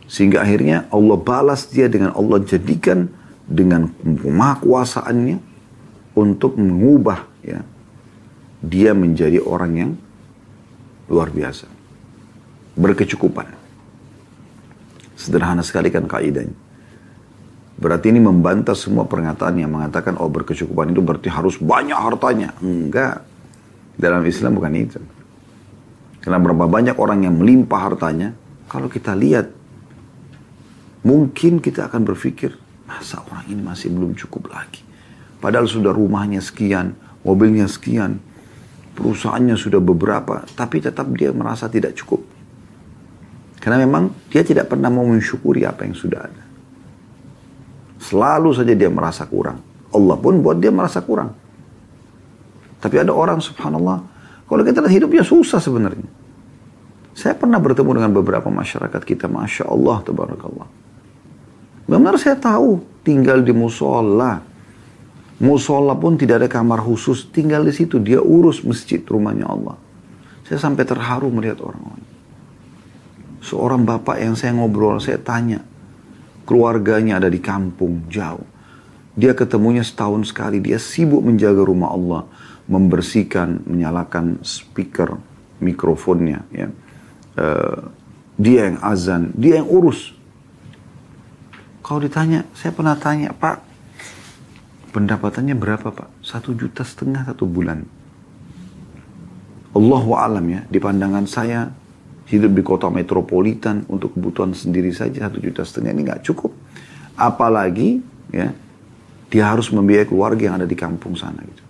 [0.06, 3.10] Sehingga akhirnya Allah balas dia dengan Allah jadikan
[3.50, 3.90] dengan
[4.62, 5.42] kuasaannya
[6.14, 7.66] untuk mengubah ya
[8.64, 9.92] dia menjadi orang yang
[11.12, 11.68] luar biasa.
[12.80, 13.52] Berkecukupan.
[15.20, 16.56] Sederhana sekali kan kaidahnya.
[17.74, 22.54] Berarti ini membantah semua pernyataan yang mengatakan oh berkecukupan itu berarti harus banyak hartanya.
[22.62, 23.26] Enggak.
[23.98, 25.00] Dalam Islam bukan itu.
[26.24, 28.32] Karena berapa banyak orang yang melimpah hartanya,
[28.72, 29.52] kalau kita lihat,
[31.04, 32.56] mungkin kita akan berpikir,
[32.88, 34.82] masa orang ini masih belum cukup lagi.
[35.44, 36.96] Padahal sudah rumahnya sekian,
[37.28, 38.24] mobilnya sekian,
[38.96, 42.24] perusahaannya sudah beberapa, tapi tetap dia merasa tidak cukup.
[43.60, 46.43] Karena memang dia tidak pernah mau mensyukuri apa yang sudah ada.
[48.04, 49.63] Selalu saja dia merasa kurang.
[49.96, 51.32] Allah pun buat dia merasa kurang.
[52.84, 54.04] Tapi ada orang subhanallah,
[54.44, 56.04] kalau kita lihat hidupnya susah sebenarnya.
[57.16, 60.68] Saya pernah bertemu dengan beberapa masyarakat kita, Masya Allah, Tabarakallah.
[61.88, 64.44] Benar saya tahu, tinggal di musola.
[65.39, 68.04] Musola pun tidak ada kamar khusus, tinggal di situ.
[68.04, 69.80] Dia urus masjid rumahnya Allah.
[70.44, 72.04] Saya sampai terharu melihat orang-orang.
[73.44, 75.63] Seorang bapak yang saya ngobrol, saya tanya.
[76.44, 78.44] Keluarganya ada di kampung, jauh.
[79.14, 82.24] Dia ketemunya setahun sekali, dia sibuk menjaga rumah Allah
[82.68, 85.20] membersihkan, menyalakan speaker
[85.60, 86.44] mikrofonnya.
[86.50, 86.68] Ya.
[87.34, 87.92] Uh,
[88.40, 90.16] dia yang azan, dia yang urus.
[91.84, 93.60] Kalau ditanya, saya pernah tanya, Pak,
[94.96, 96.10] pendapatannya berapa Pak?
[96.24, 97.84] Satu juta setengah satu bulan.
[99.74, 101.74] Allah alam ya, di pandangan saya,
[102.34, 106.50] hidup di kota metropolitan untuk kebutuhan sendiri saja satu juta setengah ini nggak cukup.
[107.13, 108.02] Apalagi
[108.34, 108.50] ya,
[109.30, 111.63] dia harus membiayai keluarga yang ada di kampung sana gitu.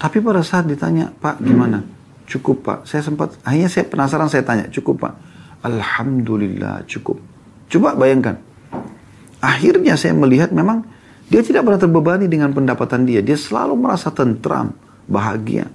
[0.00, 1.84] Tapi pada saat ditanya, Pak gimana?
[2.26, 2.78] Cukup Pak.
[2.88, 5.14] Saya sempat, akhirnya saya penasaran saya tanya, cukup Pak?
[5.62, 7.20] Alhamdulillah cukup.
[7.68, 8.40] Coba bayangkan.
[9.38, 10.88] Akhirnya saya melihat memang
[11.28, 13.20] dia tidak pernah terbebani dengan pendapatan dia.
[13.20, 14.74] Dia selalu merasa tentram,
[15.06, 15.68] bahagia.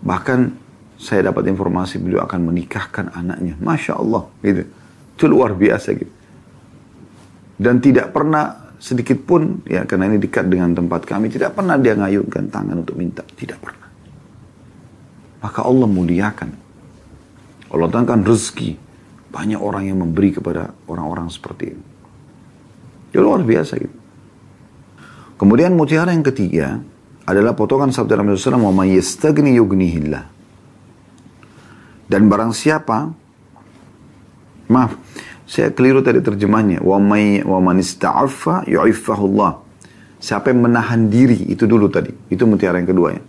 [0.00, 0.59] Bahkan
[1.00, 3.56] saya dapat informasi beliau akan menikahkan anaknya.
[3.56, 4.28] Masya Allah.
[4.44, 4.68] Gitu.
[5.16, 6.12] Itu luar biasa gitu.
[7.56, 11.92] Dan tidak pernah sedikit pun ya karena ini dekat dengan tempat kami tidak pernah dia
[11.92, 13.88] ngayunkan tangan untuk minta tidak pernah
[15.44, 16.50] maka Allah muliakan
[17.68, 18.80] Allah datangkan rezeki
[19.28, 21.84] banyak orang yang memberi kepada orang-orang seperti ini
[23.12, 23.96] ya luar biasa gitu
[25.36, 26.80] kemudian mutiara yang ketiga
[27.28, 30.39] adalah potongan sabda Nabi SAW wa yastagni yugnihillah
[32.10, 33.14] dan barang siapa
[34.66, 34.98] maaf
[35.50, 36.78] saya keliru tadi terjemahnya.
[36.78, 39.58] Wa may wa man ista'affa yu'iffahullah.
[40.22, 42.14] Siapa yang menahan diri itu dulu tadi.
[42.30, 43.22] Itu mutiara yang kedua ya.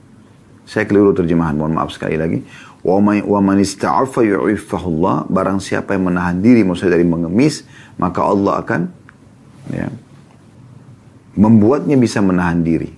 [0.69, 1.57] Saya keliru terjemahan.
[1.57, 2.45] Mohon maaf sekali lagi.
[2.85, 5.33] Wa may wa man ista'affa yu'iffahullah.
[5.33, 7.65] Barang siapa yang menahan diri maksudnya dari mengemis,
[7.97, 8.81] maka Allah akan
[9.73, 9.89] ya,
[11.41, 12.93] membuatnya bisa menahan diri.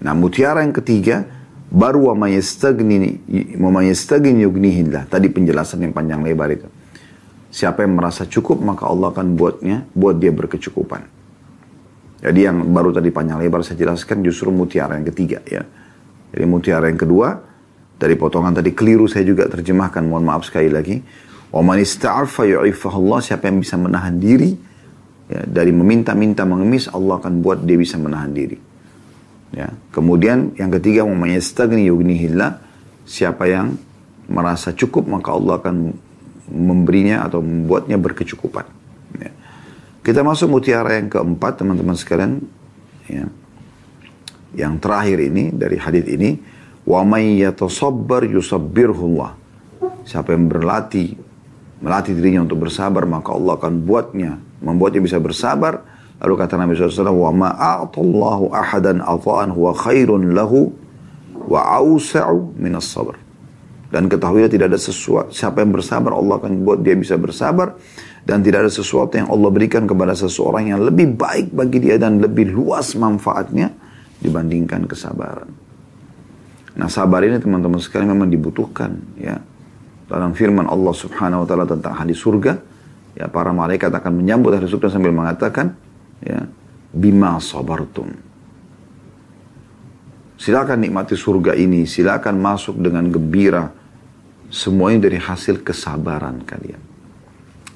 [0.00, 1.39] Nah, mutiara yang ketiga
[1.70, 3.22] baru wa may yastagni
[3.56, 5.06] wa may yastagni yughnihillah.
[5.06, 6.66] Tadi penjelasan yang panjang lebar itu.
[7.50, 11.02] Siapa yang merasa cukup maka Allah akan buatnya, buat dia berkecukupan.
[12.20, 15.64] Jadi yang baru tadi panjang lebar saya jelaskan justru mutiara yang ketiga ya.
[16.30, 17.42] Jadi mutiara yang kedua
[17.96, 21.00] dari potongan tadi keliru saya juga terjemahkan mohon maaf sekali lagi.
[21.50, 22.46] Wa man ista'afa
[22.94, 24.54] Allah siapa yang bisa menahan diri
[25.26, 28.69] ya, dari meminta-minta mengemis Allah akan buat dia bisa menahan diri.
[29.50, 29.74] Ya.
[29.90, 32.62] Kemudian yang ketiga wa man yastagni yughnihillah
[33.02, 33.74] siapa yang
[34.30, 35.76] merasa cukup maka Allah akan
[36.50, 38.66] memberinya atau membuatnya berkecukupan.
[39.18, 39.30] Ya.
[40.02, 42.42] Kita masuk mutiara yang keempat teman-teman sekalian.
[43.10, 43.26] Ya.
[44.50, 46.34] Yang terakhir ini dari hadis ini,
[46.86, 49.38] wa may yatasabbar yusabbirhullah.
[50.00, 51.14] siapa yang berlatih,
[51.78, 55.86] melatih dirinya untuk bersabar, maka Allah akan buatnya, membuatnya bisa bersabar.
[56.20, 60.68] Lalu kata Nabi SAW, wa ma'atallahu ahadan ata'an huwa khairun lahu
[61.48, 63.16] wa awsa'u minas sabar.
[63.90, 67.74] Dan ketahuilah tidak ada sesuatu, siapa yang bersabar, Allah akan buat dia bisa bersabar.
[68.20, 72.20] Dan tidak ada sesuatu yang Allah berikan kepada seseorang yang lebih baik bagi dia dan
[72.20, 73.72] lebih luas manfaatnya
[74.20, 75.48] dibandingkan kesabaran.
[76.76, 79.40] Nah sabar ini teman-teman sekalian memang dibutuhkan ya.
[80.06, 82.58] Dalam firman Allah subhanahu wa ta'ala tentang hadis surga,
[83.14, 85.74] ya para malaikat akan menyambut hadis surga sambil mengatakan,
[86.24, 86.46] ya,
[86.92, 88.12] bima sabartum.
[90.40, 93.68] Silakan nikmati surga ini, silakan masuk dengan gembira.
[94.50, 96.80] Semuanya dari hasil kesabaran kalian.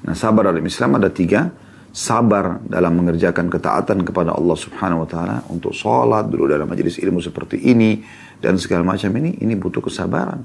[0.03, 1.53] Nah sabar dalam Islam ada tiga.
[1.95, 5.37] Sabar dalam mengerjakan ketaatan kepada Allah subhanahu wa ta'ala.
[5.47, 8.03] Untuk sholat, dulu dalam majelis ilmu seperti ini.
[8.35, 10.43] Dan segala macam ini, ini butuh kesabaran.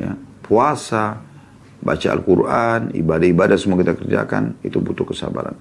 [0.00, 1.20] Ya, puasa,
[1.84, 5.52] baca Al-Quran, ibadah-ibadah semua kita kerjakan, itu butuh kesabaran.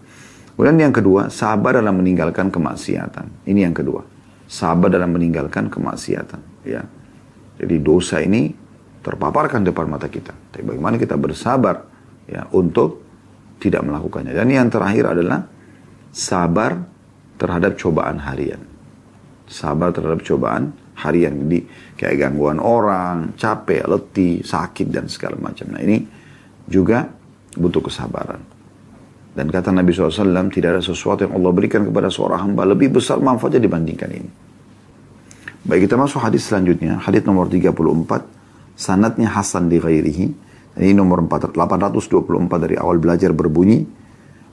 [0.55, 3.43] Kemudian yang kedua, sabar dalam meninggalkan kemaksiatan.
[3.43, 4.07] Ini yang kedua.
[4.47, 6.63] Sabar dalam meninggalkan kemaksiatan.
[6.63, 6.87] Ya.
[7.59, 8.55] Jadi dosa ini
[9.03, 10.31] terpaparkan depan mata kita.
[10.31, 11.83] Tapi bagaimana kita bersabar
[12.31, 13.03] ya untuk
[13.59, 14.31] tidak melakukannya.
[14.31, 15.43] Dan yang terakhir adalah
[16.15, 16.87] sabar
[17.35, 18.63] terhadap cobaan harian.
[19.51, 20.71] Sabar terhadap cobaan
[21.03, 21.35] harian.
[21.35, 21.59] Jadi
[21.99, 25.67] kayak gangguan orang, capek, letih, sakit dan segala macam.
[25.67, 25.99] Nah ini
[26.63, 27.11] juga
[27.59, 28.54] butuh kesabaran.
[29.35, 33.19] Dan kata Nabi SAW, tidak ada sesuatu yang Allah berikan kepada seorang hamba lebih besar
[33.19, 34.29] manfaatnya dibandingkan ini.
[35.67, 38.23] Baik kita masuk hadis selanjutnya, hadis nomor 34,
[38.79, 40.25] sanatnya Hasan di ghairihi.
[40.79, 43.83] Ini nomor 824 dari awal belajar berbunyi.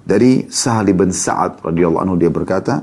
[0.02, 2.82] Dari Sahal bin Sa'ad radhiyallahu anhu dia berkata,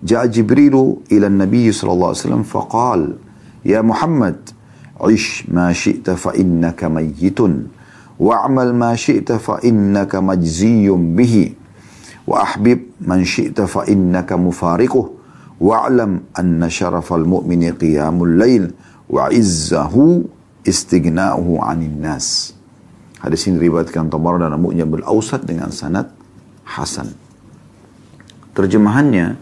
[0.00, 3.00] Ja'a Jibrilu ila Nabi sallallahu alaihi wasallam faqal,
[3.66, 4.38] "Ya Muhammad,
[5.10, 7.79] ish ma syi'ta fa innaka mayyitun."
[8.20, 11.56] Wa'mal ma syi'ta fa innaka majziyum bihi.
[12.28, 15.08] Wa ahbib man syi'ta fa innaka mufariquh.
[15.56, 18.76] Wa'lam anna syarafal mu'mini qiyamul lail.
[19.08, 20.28] Wa izzahu
[20.68, 22.52] istighna'uhu 'anil nas.
[23.24, 26.08] Hadis ini diriwayatkan Tabar dan al-Awsat dengan sanad
[26.64, 27.12] hasan.
[28.56, 29.36] Terjemahannya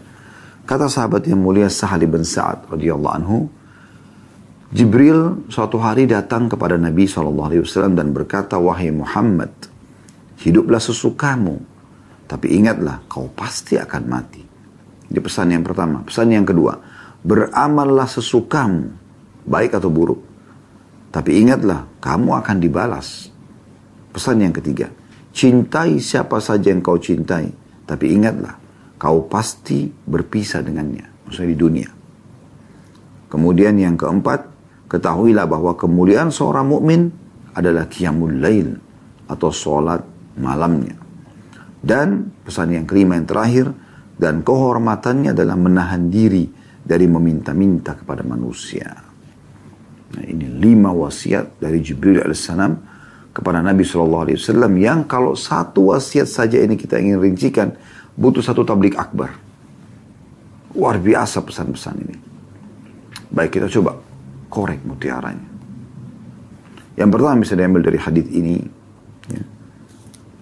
[0.67, 3.47] kata sahabat yang mulia Sahal bin Sa'ad radhiyallahu anhu
[4.69, 7.65] Jibril suatu hari datang kepada Nabi SAW
[7.97, 9.49] dan berkata, Wahai Muhammad,
[10.45, 11.57] hiduplah sesukamu.
[12.29, 14.45] Tapi ingatlah, kau pasti akan mati.
[15.09, 16.05] Ini pesan yang pertama.
[16.05, 16.77] Pesan yang kedua,
[17.25, 18.93] beramallah sesukamu,
[19.49, 20.21] baik atau buruk.
[21.09, 23.33] Tapi ingatlah, kamu akan dibalas.
[24.13, 24.93] Pesan yang ketiga,
[25.33, 27.49] cintai siapa saja yang kau cintai.
[27.89, 28.53] Tapi ingatlah,
[29.01, 31.25] kau pasti berpisah dengannya.
[31.25, 31.89] Maksudnya di dunia.
[33.33, 34.58] Kemudian yang keempat,
[34.89, 37.13] ketahuilah bahwa kemuliaan seorang mukmin
[37.53, 38.73] adalah qiyamul lail
[39.29, 40.01] atau sholat
[40.41, 40.97] malamnya.
[41.79, 43.71] Dan pesan yang kelima yang terakhir,
[44.19, 46.43] dan kehormatannya adalah menahan diri
[46.83, 48.89] dari meminta-minta kepada manusia.
[50.09, 52.73] Nah, ini lima wasiat dari Jibril alaihissalam
[53.31, 54.25] kepada Nabi SAW
[54.75, 57.77] yang kalau satu wasiat saja ini kita ingin rincikan,
[58.17, 59.37] butuh satu tablik akbar.
[60.75, 62.17] Luar biasa pesan-pesan ini.
[63.29, 64.08] Baik kita coba
[64.49, 65.47] korek mutiaranya.
[66.99, 68.59] Yang pertama bisa diambil dari hadis ini
[69.31, 69.43] ya,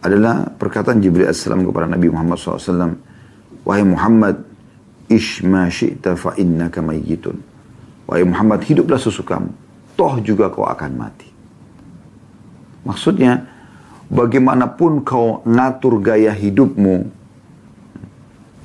[0.01, 2.97] adalah perkataan Jibril AS kepada Nabi Muhammad SAW.
[3.68, 4.41] Wahai Muhammad,
[5.12, 7.38] ish ma syi'ta fa innaka mayyitun.
[8.10, 9.51] Wahai Muhammad, hiduplah sesukamu.
[9.93, 11.28] Toh juga kau akan mati.
[12.88, 13.43] Maksudnya,
[14.08, 17.12] bagaimanapun kau ngatur gaya hidupmu,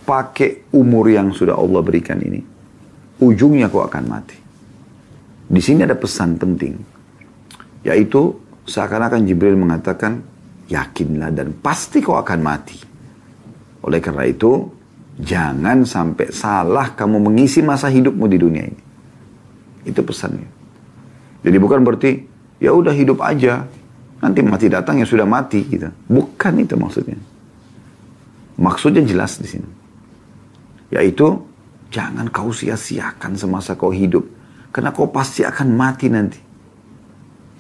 [0.07, 2.39] pakai umur yang sudah Allah berikan ini,
[3.19, 4.42] ujungnya kau akan mati.
[5.53, 6.81] Di sini ada pesan penting,
[7.85, 8.33] yaitu
[8.65, 10.25] seakan-akan Jibril mengatakan,
[10.65, 12.81] yakinlah dan pasti kau akan mati.
[13.85, 14.65] Oleh karena itu,
[15.21, 18.83] jangan sampai salah kamu mengisi masa hidupmu di dunia ini.
[19.85, 20.49] Itu pesannya.
[21.45, 22.25] Jadi bukan berarti,
[22.57, 23.69] ya udah hidup aja,
[24.25, 25.93] nanti mati datang ya sudah mati gitu.
[26.09, 27.21] Bukan itu maksudnya.
[28.57, 29.69] Maksudnya jelas di sini.
[30.97, 31.45] Yaitu,
[31.93, 34.25] jangan kau sia-siakan semasa kau hidup
[34.73, 36.41] karena kau pasti akan mati nanti.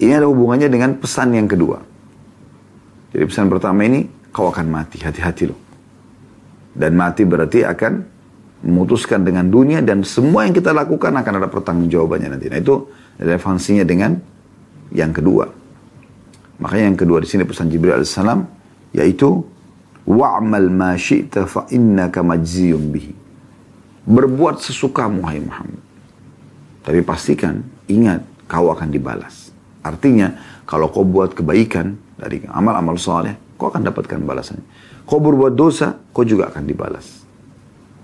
[0.01, 1.79] Ini ada hubungannya dengan pesan yang kedua.
[3.13, 5.61] Jadi pesan pertama ini, kau akan mati, hati-hati loh.
[6.73, 7.93] Dan mati berarti akan
[8.65, 12.49] memutuskan dengan dunia dan semua yang kita lakukan akan ada pertanggungjawabannya nanti.
[12.49, 12.89] Nah itu
[13.21, 14.17] relevansinya dengan
[14.97, 15.45] yang kedua.
[16.65, 18.41] Makanya yang kedua di sini pesan Jibril alaihissalam
[18.97, 19.45] yaitu
[20.09, 23.13] wa'mal ma syi'ta fa innaka majziyum bihi.
[24.09, 25.91] Berbuat sesukamu hai Muhammad.
[26.83, 29.55] Tapi pastikan, ingat, kau akan dibalas.
[29.83, 30.35] Artinya,
[30.66, 34.66] kalau kau buat kebaikan dari amal-amal soleh, kau akan dapatkan balasannya.
[35.07, 37.22] Kau berbuat dosa, kau juga akan dibalas.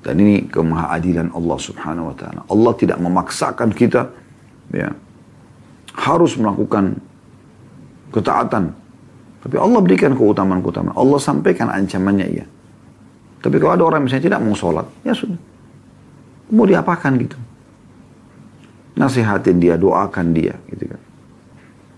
[0.02, 2.40] Dan ini kemahadilan Allah subhanahu wa ta'ala.
[2.46, 4.10] Allah tidak memaksakan kita
[4.70, 4.94] ya,
[5.98, 6.98] harus melakukan
[8.14, 8.74] ketaatan.
[9.42, 10.94] Tapi Allah berikan keutamaan-keutamaan.
[10.98, 12.46] Allah sampaikan ancamannya iya.
[13.38, 15.38] Tapi kalau ada orang misalnya tidak mau sholat, ya sudah.
[16.50, 17.38] Mau diapakan gitu.
[18.98, 21.00] Nasihatin dia, doakan dia gitu kan.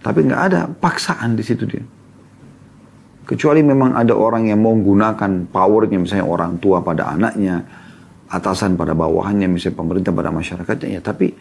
[0.01, 1.85] Tapi nggak ada paksaan di situ dia.
[3.25, 7.63] Kecuali memang ada orang yang mau menggunakan powernya misalnya orang tua pada anaknya,
[8.29, 11.01] atasan pada bawahannya, misalnya pemerintah pada masyarakatnya ya.
[11.01, 11.33] Tapi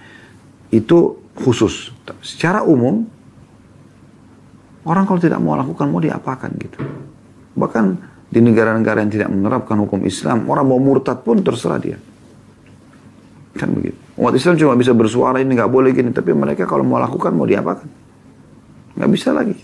[0.71, 0.97] itu
[1.35, 1.91] khusus.
[2.23, 3.19] Secara umum
[4.89, 6.79] Orang kalau tidak mau lakukan, mau diapakan gitu.
[7.53, 7.85] Bahkan
[8.33, 11.97] di negara-negara yang tidak menerapkan hukum Islam, orang mau murtad pun terserah dia.
[13.53, 13.97] Kan begitu.
[14.19, 17.47] Umat Islam cuma bisa bersuara ini nggak boleh gini, tapi mereka kalau mau lakukan mau
[17.47, 17.87] diapakan?
[18.99, 19.55] Nggak bisa lagi.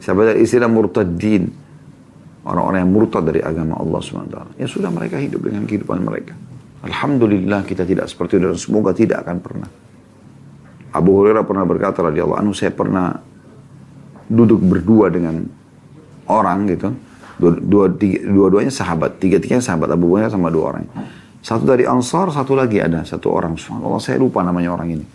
[0.00, 1.44] Siapa dari istilah murtadin,
[2.48, 4.56] orang-orang yang murtad dari agama Allah SWT.
[4.56, 6.32] Ya sudah mereka hidup dengan kehidupan mereka.
[6.88, 9.68] Alhamdulillah kita tidak seperti itu dan semoga tidak akan pernah.
[10.96, 13.12] Abu Hurairah pernah berkata radhiyallahu anhu saya pernah
[14.24, 15.44] duduk berdua dengan
[16.32, 16.88] orang gitu.
[17.38, 20.88] Dua-duanya dua, dua sahabat, tiga-tiganya sahabat Abu Bakar sama dua orang.
[21.38, 23.54] Satu dari Ansar, satu lagi ada satu orang.
[23.54, 25.06] Subhanallah, saya lupa namanya orang ini.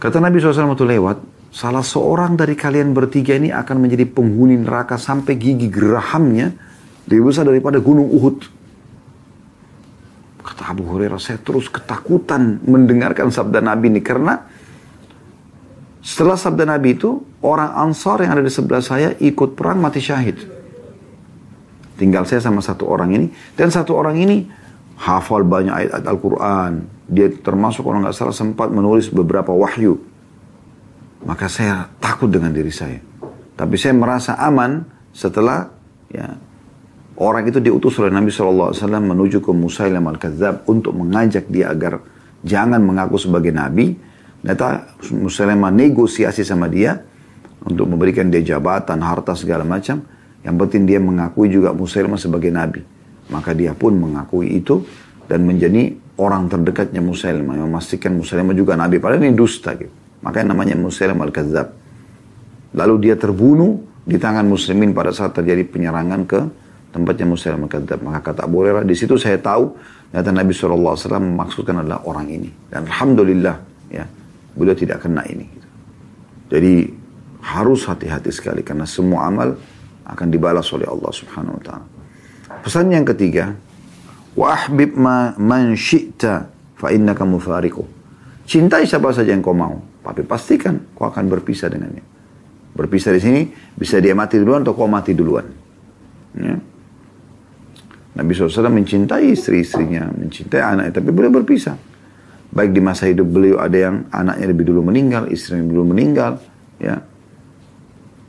[0.00, 1.18] Kata Nabi SAW itu lewat,
[1.54, 6.50] salah seorang dari kalian bertiga ini akan menjadi penghuni neraka sampai gigi gerahamnya
[7.06, 8.38] lebih besar daripada gunung Uhud.
[10.42, 14.42] Kata Abu Hurairah, saya terus ketakutan mendengarkan sabda Nabi ini karena
[16.02, 20.34] setelah sabda Nabi itu, orang Ansar yang ada di sebelah saya ikut perang mati syahid.
[21.94, 23.30] Tinggal saya sama satu orang ini.
[23.54, 24.42] Dan satu orang ini
[25.02, 26.72] hafal banyak ayat-ayat Al-Quran.
[27.10, 29.98] Dia termasuk orang nggak salah sempat menulis beberapa wahyu.
[31.26, 33.02] Maka saya takut dengan diri saya.
[33.58, 35.68] Tapi saya merasa aman setelah
[36.08, 36.38] ya
[37.18, 42.00] orang itu diutus oleh Nabi SAW menuju ke Musailam al-Kadzab untuk mengajak dia agar
[42.42, 43.94] jangan mengaku sebagai Nabi
[44.42, 46.98] Ternyata Musailamah negosiasi sama dia
[47.62, 50.02] untuk memberikan dia jabatan, harta segala macam.
[50.42, 52.82] Yang penting dia mengakui juga Musailamah sebagai nabi.
[53.30, 54.82] Maka dia pun mengakui itu
[55.30, 57.54] dan menjadi orang terdekatnya Musailamah.
[57.60, 58.98] Yang memastikan Musailamah juga nabi.
[58.98, 59.92] Padahal ini dusta gitu.
[60.22, 61.68] Makanya namanya Musailamah al-Kadzab.
[62.72, 66.40] Lalu dia terbunuh di tangan muslimin pada saat terjadi penyerangan ke
[66.90, 67.98] tempatnya Musailamah al-Kadzab.
[68.02, 69.76] Maka kata Abu Hurairah, di situ saya tahu
[70.12, 72.52] Ternyata Nabi SAW memaksudkan adalah orang ini.
[72.68, 73.56] Dan Alhamdulillah,
[73.88, 74.04] ya,
[74.52, 75.48] beliau tidak kena ini.
[76.52, 76.84] Jadi
[77.40, 79.56] harus hati-hati sekali karena semua amal
[80.04, 81.86] akan dibalas oleh Allah Subhanahu wa taala.
[82.62, 83.58] Pesan yang ketiga,
[84.38, 86.46] wa ahbib ma man syi'ta
[86.78, 87.82] fa innaka mufariqu.
[88.46, 92.02] Cintai siapa saja yang kau mau, tapi pastikan kau akan berpisah dengannya.
[92.72, 93.42] Berpisah di sini
[93.74, 95.44] bisa dia mati duluan atau kau mati duluan.
[96.38, 96.56] Ya.
[98.12, 101.76] Nabi SAW mencintai istri-istrinya, mencintai anaknya, tapi boleh berpisah.
[102.52, 106.32] Baik di masa hidup beliau ada yang anaknya lebih dulu meninggal, istrinya lebih dulu meninggal,
[106.76, 107.00] ya.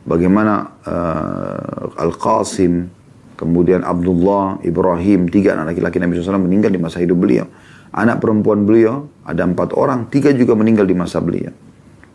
[0.08, 2.88] Bagaimana uh, Al-Qasim,
[3.36, 7.46] kemudian Abdullah, Ibrahim, tiga anak laki-laki Nabi SAW meninggal di masa hidup beliau.
[7.94, 11.54] Anak perempuan beliau ada empat orang, tiga juga meninggal di masa beliau.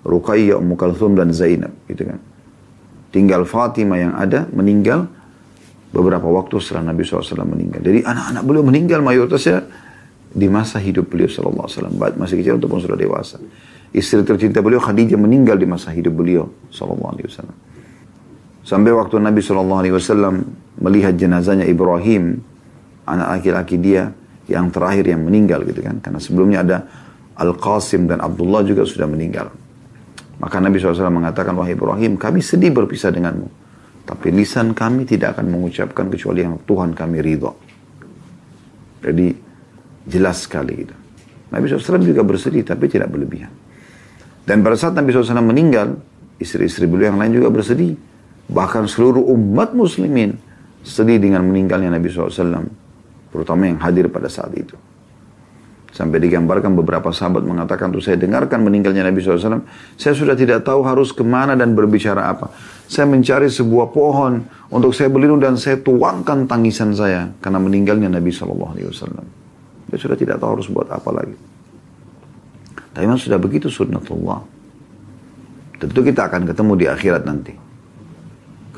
[0.02, 2.18] Ruqayyah, Ummu Kalthum dan Zainab, gitu kan.
[3.14, 5.08] Tinggal Fatimah yang ada meninggal
[5.92, 7.80] beberapa waktu setelah Nabi SAW meninggal.
[7.80, 9.64] Jadi anak-anak beliau meninggal mayoritasnya
[10.28, 13.40] di masa hidup beliau wasallam baik masih kecil ataupun sudah dewasa.
[13.88, 17.56] Istri tercinta beliau Khadijah meninggal di masa hidup beliau wasallam.
[18.68, 20.44] Sampai waktu Nabi sallallahu alaihi wasallam
[20.84, 22.36] melihat jenazahnya Ibrahim,
[23.08, 24.12] anak laki-laki dia
[24.44, 26.04] yang terakhir yang meninggal gitu kan.
[26.04, 26.78] Karena sebelumnya ada
[27.40, 29.48] Al-Qasim dan Abdullah juga sudah meninggal.
[30.36, 33.48] Maka Nabi SAW mengatakan, Wahai Ibrahim, kami sedih berpisah denganmu.
[34.04, 37.52] Tapi lisan kami tidak akan mengucapkan kecuali yang Tuhan kami ridho.
[39.00, 39.48] Jadi
[40.08, 40.96] Jelas sekali itu.
[41.52, 43.52] Nabi SAW juga bersedih tapi tidak berlebihan.
[44.48, 46.00] Dan pada saat Nabi SAW meninggal,
[46.40, 47.92] istri-istri beliau yang lain juga bersedih.
[48.48, 50.40] Bahkan seluruh umat muslimin
[50.80, 52.64] sedih dengan meninggalnya Nabi SAW.
[53.28, 54.72] Terutama yang hadir pada saat itu.
[55.92, 59.64] Sampai digambarkan beberapa sahabat mengatakan, tuh saya dengarkan meninggalnya Nabi SAW,
[59.96, 62.52] saya sudah tidak tahu harus ke mana dan berbicara apa.
[62.88, 68.30] Saya mencari sebuah pohon untuk saya berlindung dan saya tuangkan tangisan saya karena meninggalnya Nabi
[68.30, 68.56] SAW.
[69.88, 71.36] Dia sudah tidak tahu harus buat apa lagi.
[72.92, 74.40] Tapi memang sudah begitu sunnatullah.
[75.80, 77.67] Tentu kita akan ketemu di akhirat nanti.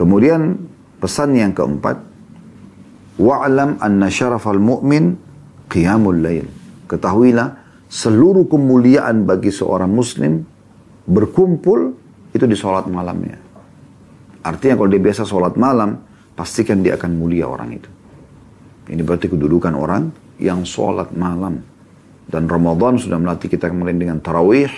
[0.00, 0.56] Kemudian
[0.96, 2.00] pesan yang keempat,
[3.20, 5.20] wa'lam anna syarafal mu'min
[5.68, 6.48] qiyamul lail.
[6.88, 10.40] Ketahuilah seluruh kemuliaan bagi seorang muslim
[11.04, 11.92] berkumpul
[12.32, 13.36] itu di sholat malamnya.
[14.40, 16.00] Artinya kalau dia biasa sholat malam,
[16.32, 17.90] pastikan dia akan mulia orang itu.
[18.88, 20.08] Ini berarti kedudukan orang
[20.40, 21.60] yang sholat malam.
[22.24, 24.72] Dan Ramadan sudah melatih kita kemarin dengan tarawih,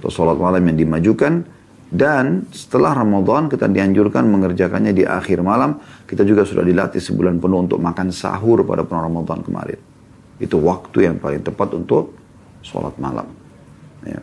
[0.00, 1.44] atau sholat malam yang dimajukan.
[1.90, 5.82] Dan setelah Ramadan kita dianjurkan mengerjakannya di akhir malam.
[6.06, 9.78] Kita juga sudah dilatih sebulan penuh untuk makan sahur pada bulan Ramadan kemarin.
[10.38, 12.14] Itu waktu yang paling tepat untuk
[12.62, 13.26] sholat malam.
[14.06, 14.22] Ya.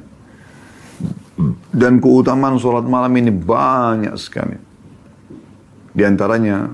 [1.76, 4.57] Dan keutamaan sholat malam ini banyak sekali.
[5.91, 6.72] Di antaranya,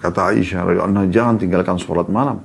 [0.00, 0.72] kata Aisyah,
[1.12, 2.42] jangan tinggalkan sholat malam.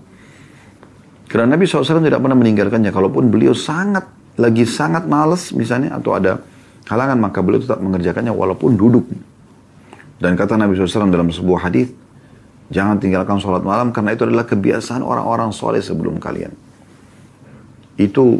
[1.32, 2.94] Karena Nabi SAW tidak pernah meninggalkannya.
[2.94, 4.06] Kalaupun beliau sangat,
[4.38, 6.44] lagi sangat males misalnya, atau ada
[6.88, 9.06] halangan, maka beliau tetap mengerjakannya walaupun duduk.
[10.20, 11.92] Dan kata Nabi SAW dalam sebuah hadis,
[12.72, 16.56] jangan tinggalkan sholat malam karena itu adalah kebiasaan orang-orang soleh sebelum kalian.
[18.00, 18.40] Itu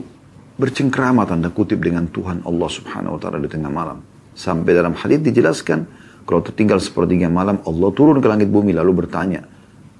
[0.58, 4.00] bercengkrama tanda kutip dengan Tuhan Allah Subhanahu wa taala di tengah malam.
[4.34, 5.86] Sampai dalam hadis dijelaskan
[6.26, 9.44] kalau tertinggal sepertiga malam Allah turun ke langit bumi lalu bertanya,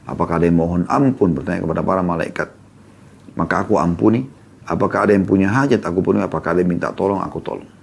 [0.08, 2.50] apakah ada yang mohon ampun bertanya kepada para malaikat.
[3.34, 4.24] Maka aku ampuni,
[4.64, 7.83] apakah ada yang punya hajat aku penuhi, apakah ada yang minta tolong aku tolong.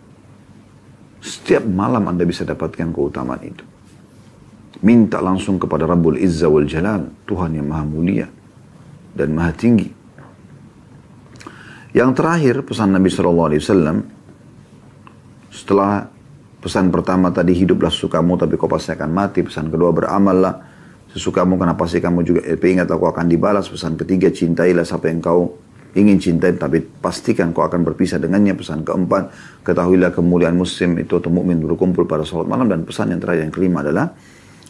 [1.50, 3.66] Setiap malam Anda bisa dapatkan keutamaan itu.
[4.86, 8.30] Minta langsung kepada Rabbul Izza wal Jalal, Tuhan yang maha mulia
[9.18, 9.90] dan maha tinggi.
[11.90, 13.98] Yang terakhir pesan Nabi Shallallahu Alaihi Wasallam
[15.50, 16.06] setelah
[16.62, 19.42] pesan pertama tadi hiduplah sesukamu tapi kau pasti akan mati.
[19.42, 20.54] Pesan kedua beramallah
[21.10, 23.66] sesukamu karena pasti kamu juga eh, ingat aku akan dibalas.
[23.66, 25.58] Pesan ketiga cintailah siapa yang kau
[25.96, 28.54] ingin cintai tapi pastikan kau akan berpisah dengannya.
[28.54, 29.34] Pesan keempat
[29.66, 33.54] ketahuilah kemuliaan muslim itu atau mukmin berkumpul pada salat malam dan pesan yang terakhir yang
[33.54, 34.14] kelima adalah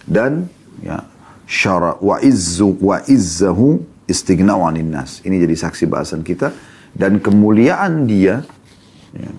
[0.09, 0.49] dan
[0.81, 1.05] ya
[1.45, 5.21] syara wa izzu wa izzahu istighna'u nas.
[5.23, 6.51] Ini jadi saksi bahasan kita
[6.95, 8.43] dan kemuliaan dia
[9.15, 9.31] ya,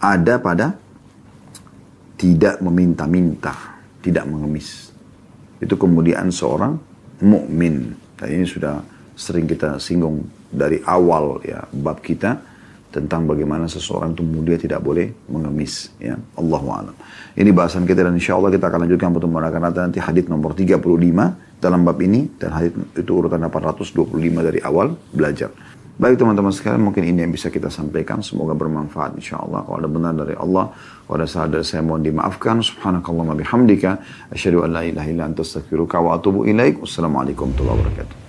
[0.00, 0.76] ada pada
[2.20, 4.92] tidak meminta-minta, tidak mengemis.
[5.60, 6.76] Itu kemuliaan seorang
[7.24, 7.96] mukmin.
[8.16, 8.80] Dan ini sudah
[9.14, 10.24] sering kita singgung
[10.54, 12.38] dari awal ya bab kita
[12.94, 16.96] tentang bagaimana seseorang itu mulia tidak boleh mengemis ya Allah alam.
[17.34, 20.54] Ini bahasan kita dan insya Allah kita akan lanjutkan pertemuan akan datang nanti hadis nomor
[20.54, 20.78] 35
[21.58, 24.14] dalam bab ini dan hadis itu urutan 825
[24.46, 25.50] dari awal belajar.
[25.94, 28.18] Baik teman-teman sekalian, mungkin ini yang bisa kita sampaikan.
[28.18, 29.62] Semoga bermanfaat insya Allah.
[29.62, 30.74] Kalau ada benar dari Allah,
[31.06, 32.58] kalau ada salah dari saya mohon dimaafkan.
[32.66, 34.02] Subhanakallah bihamdika.
[34.34, 36.82] Asyadu an la ilaha illa anta astaghfiruka wa atubu ilaik.
[36.82, 38.23] Wassalamualaikum warahmatullahi wabarakatuh.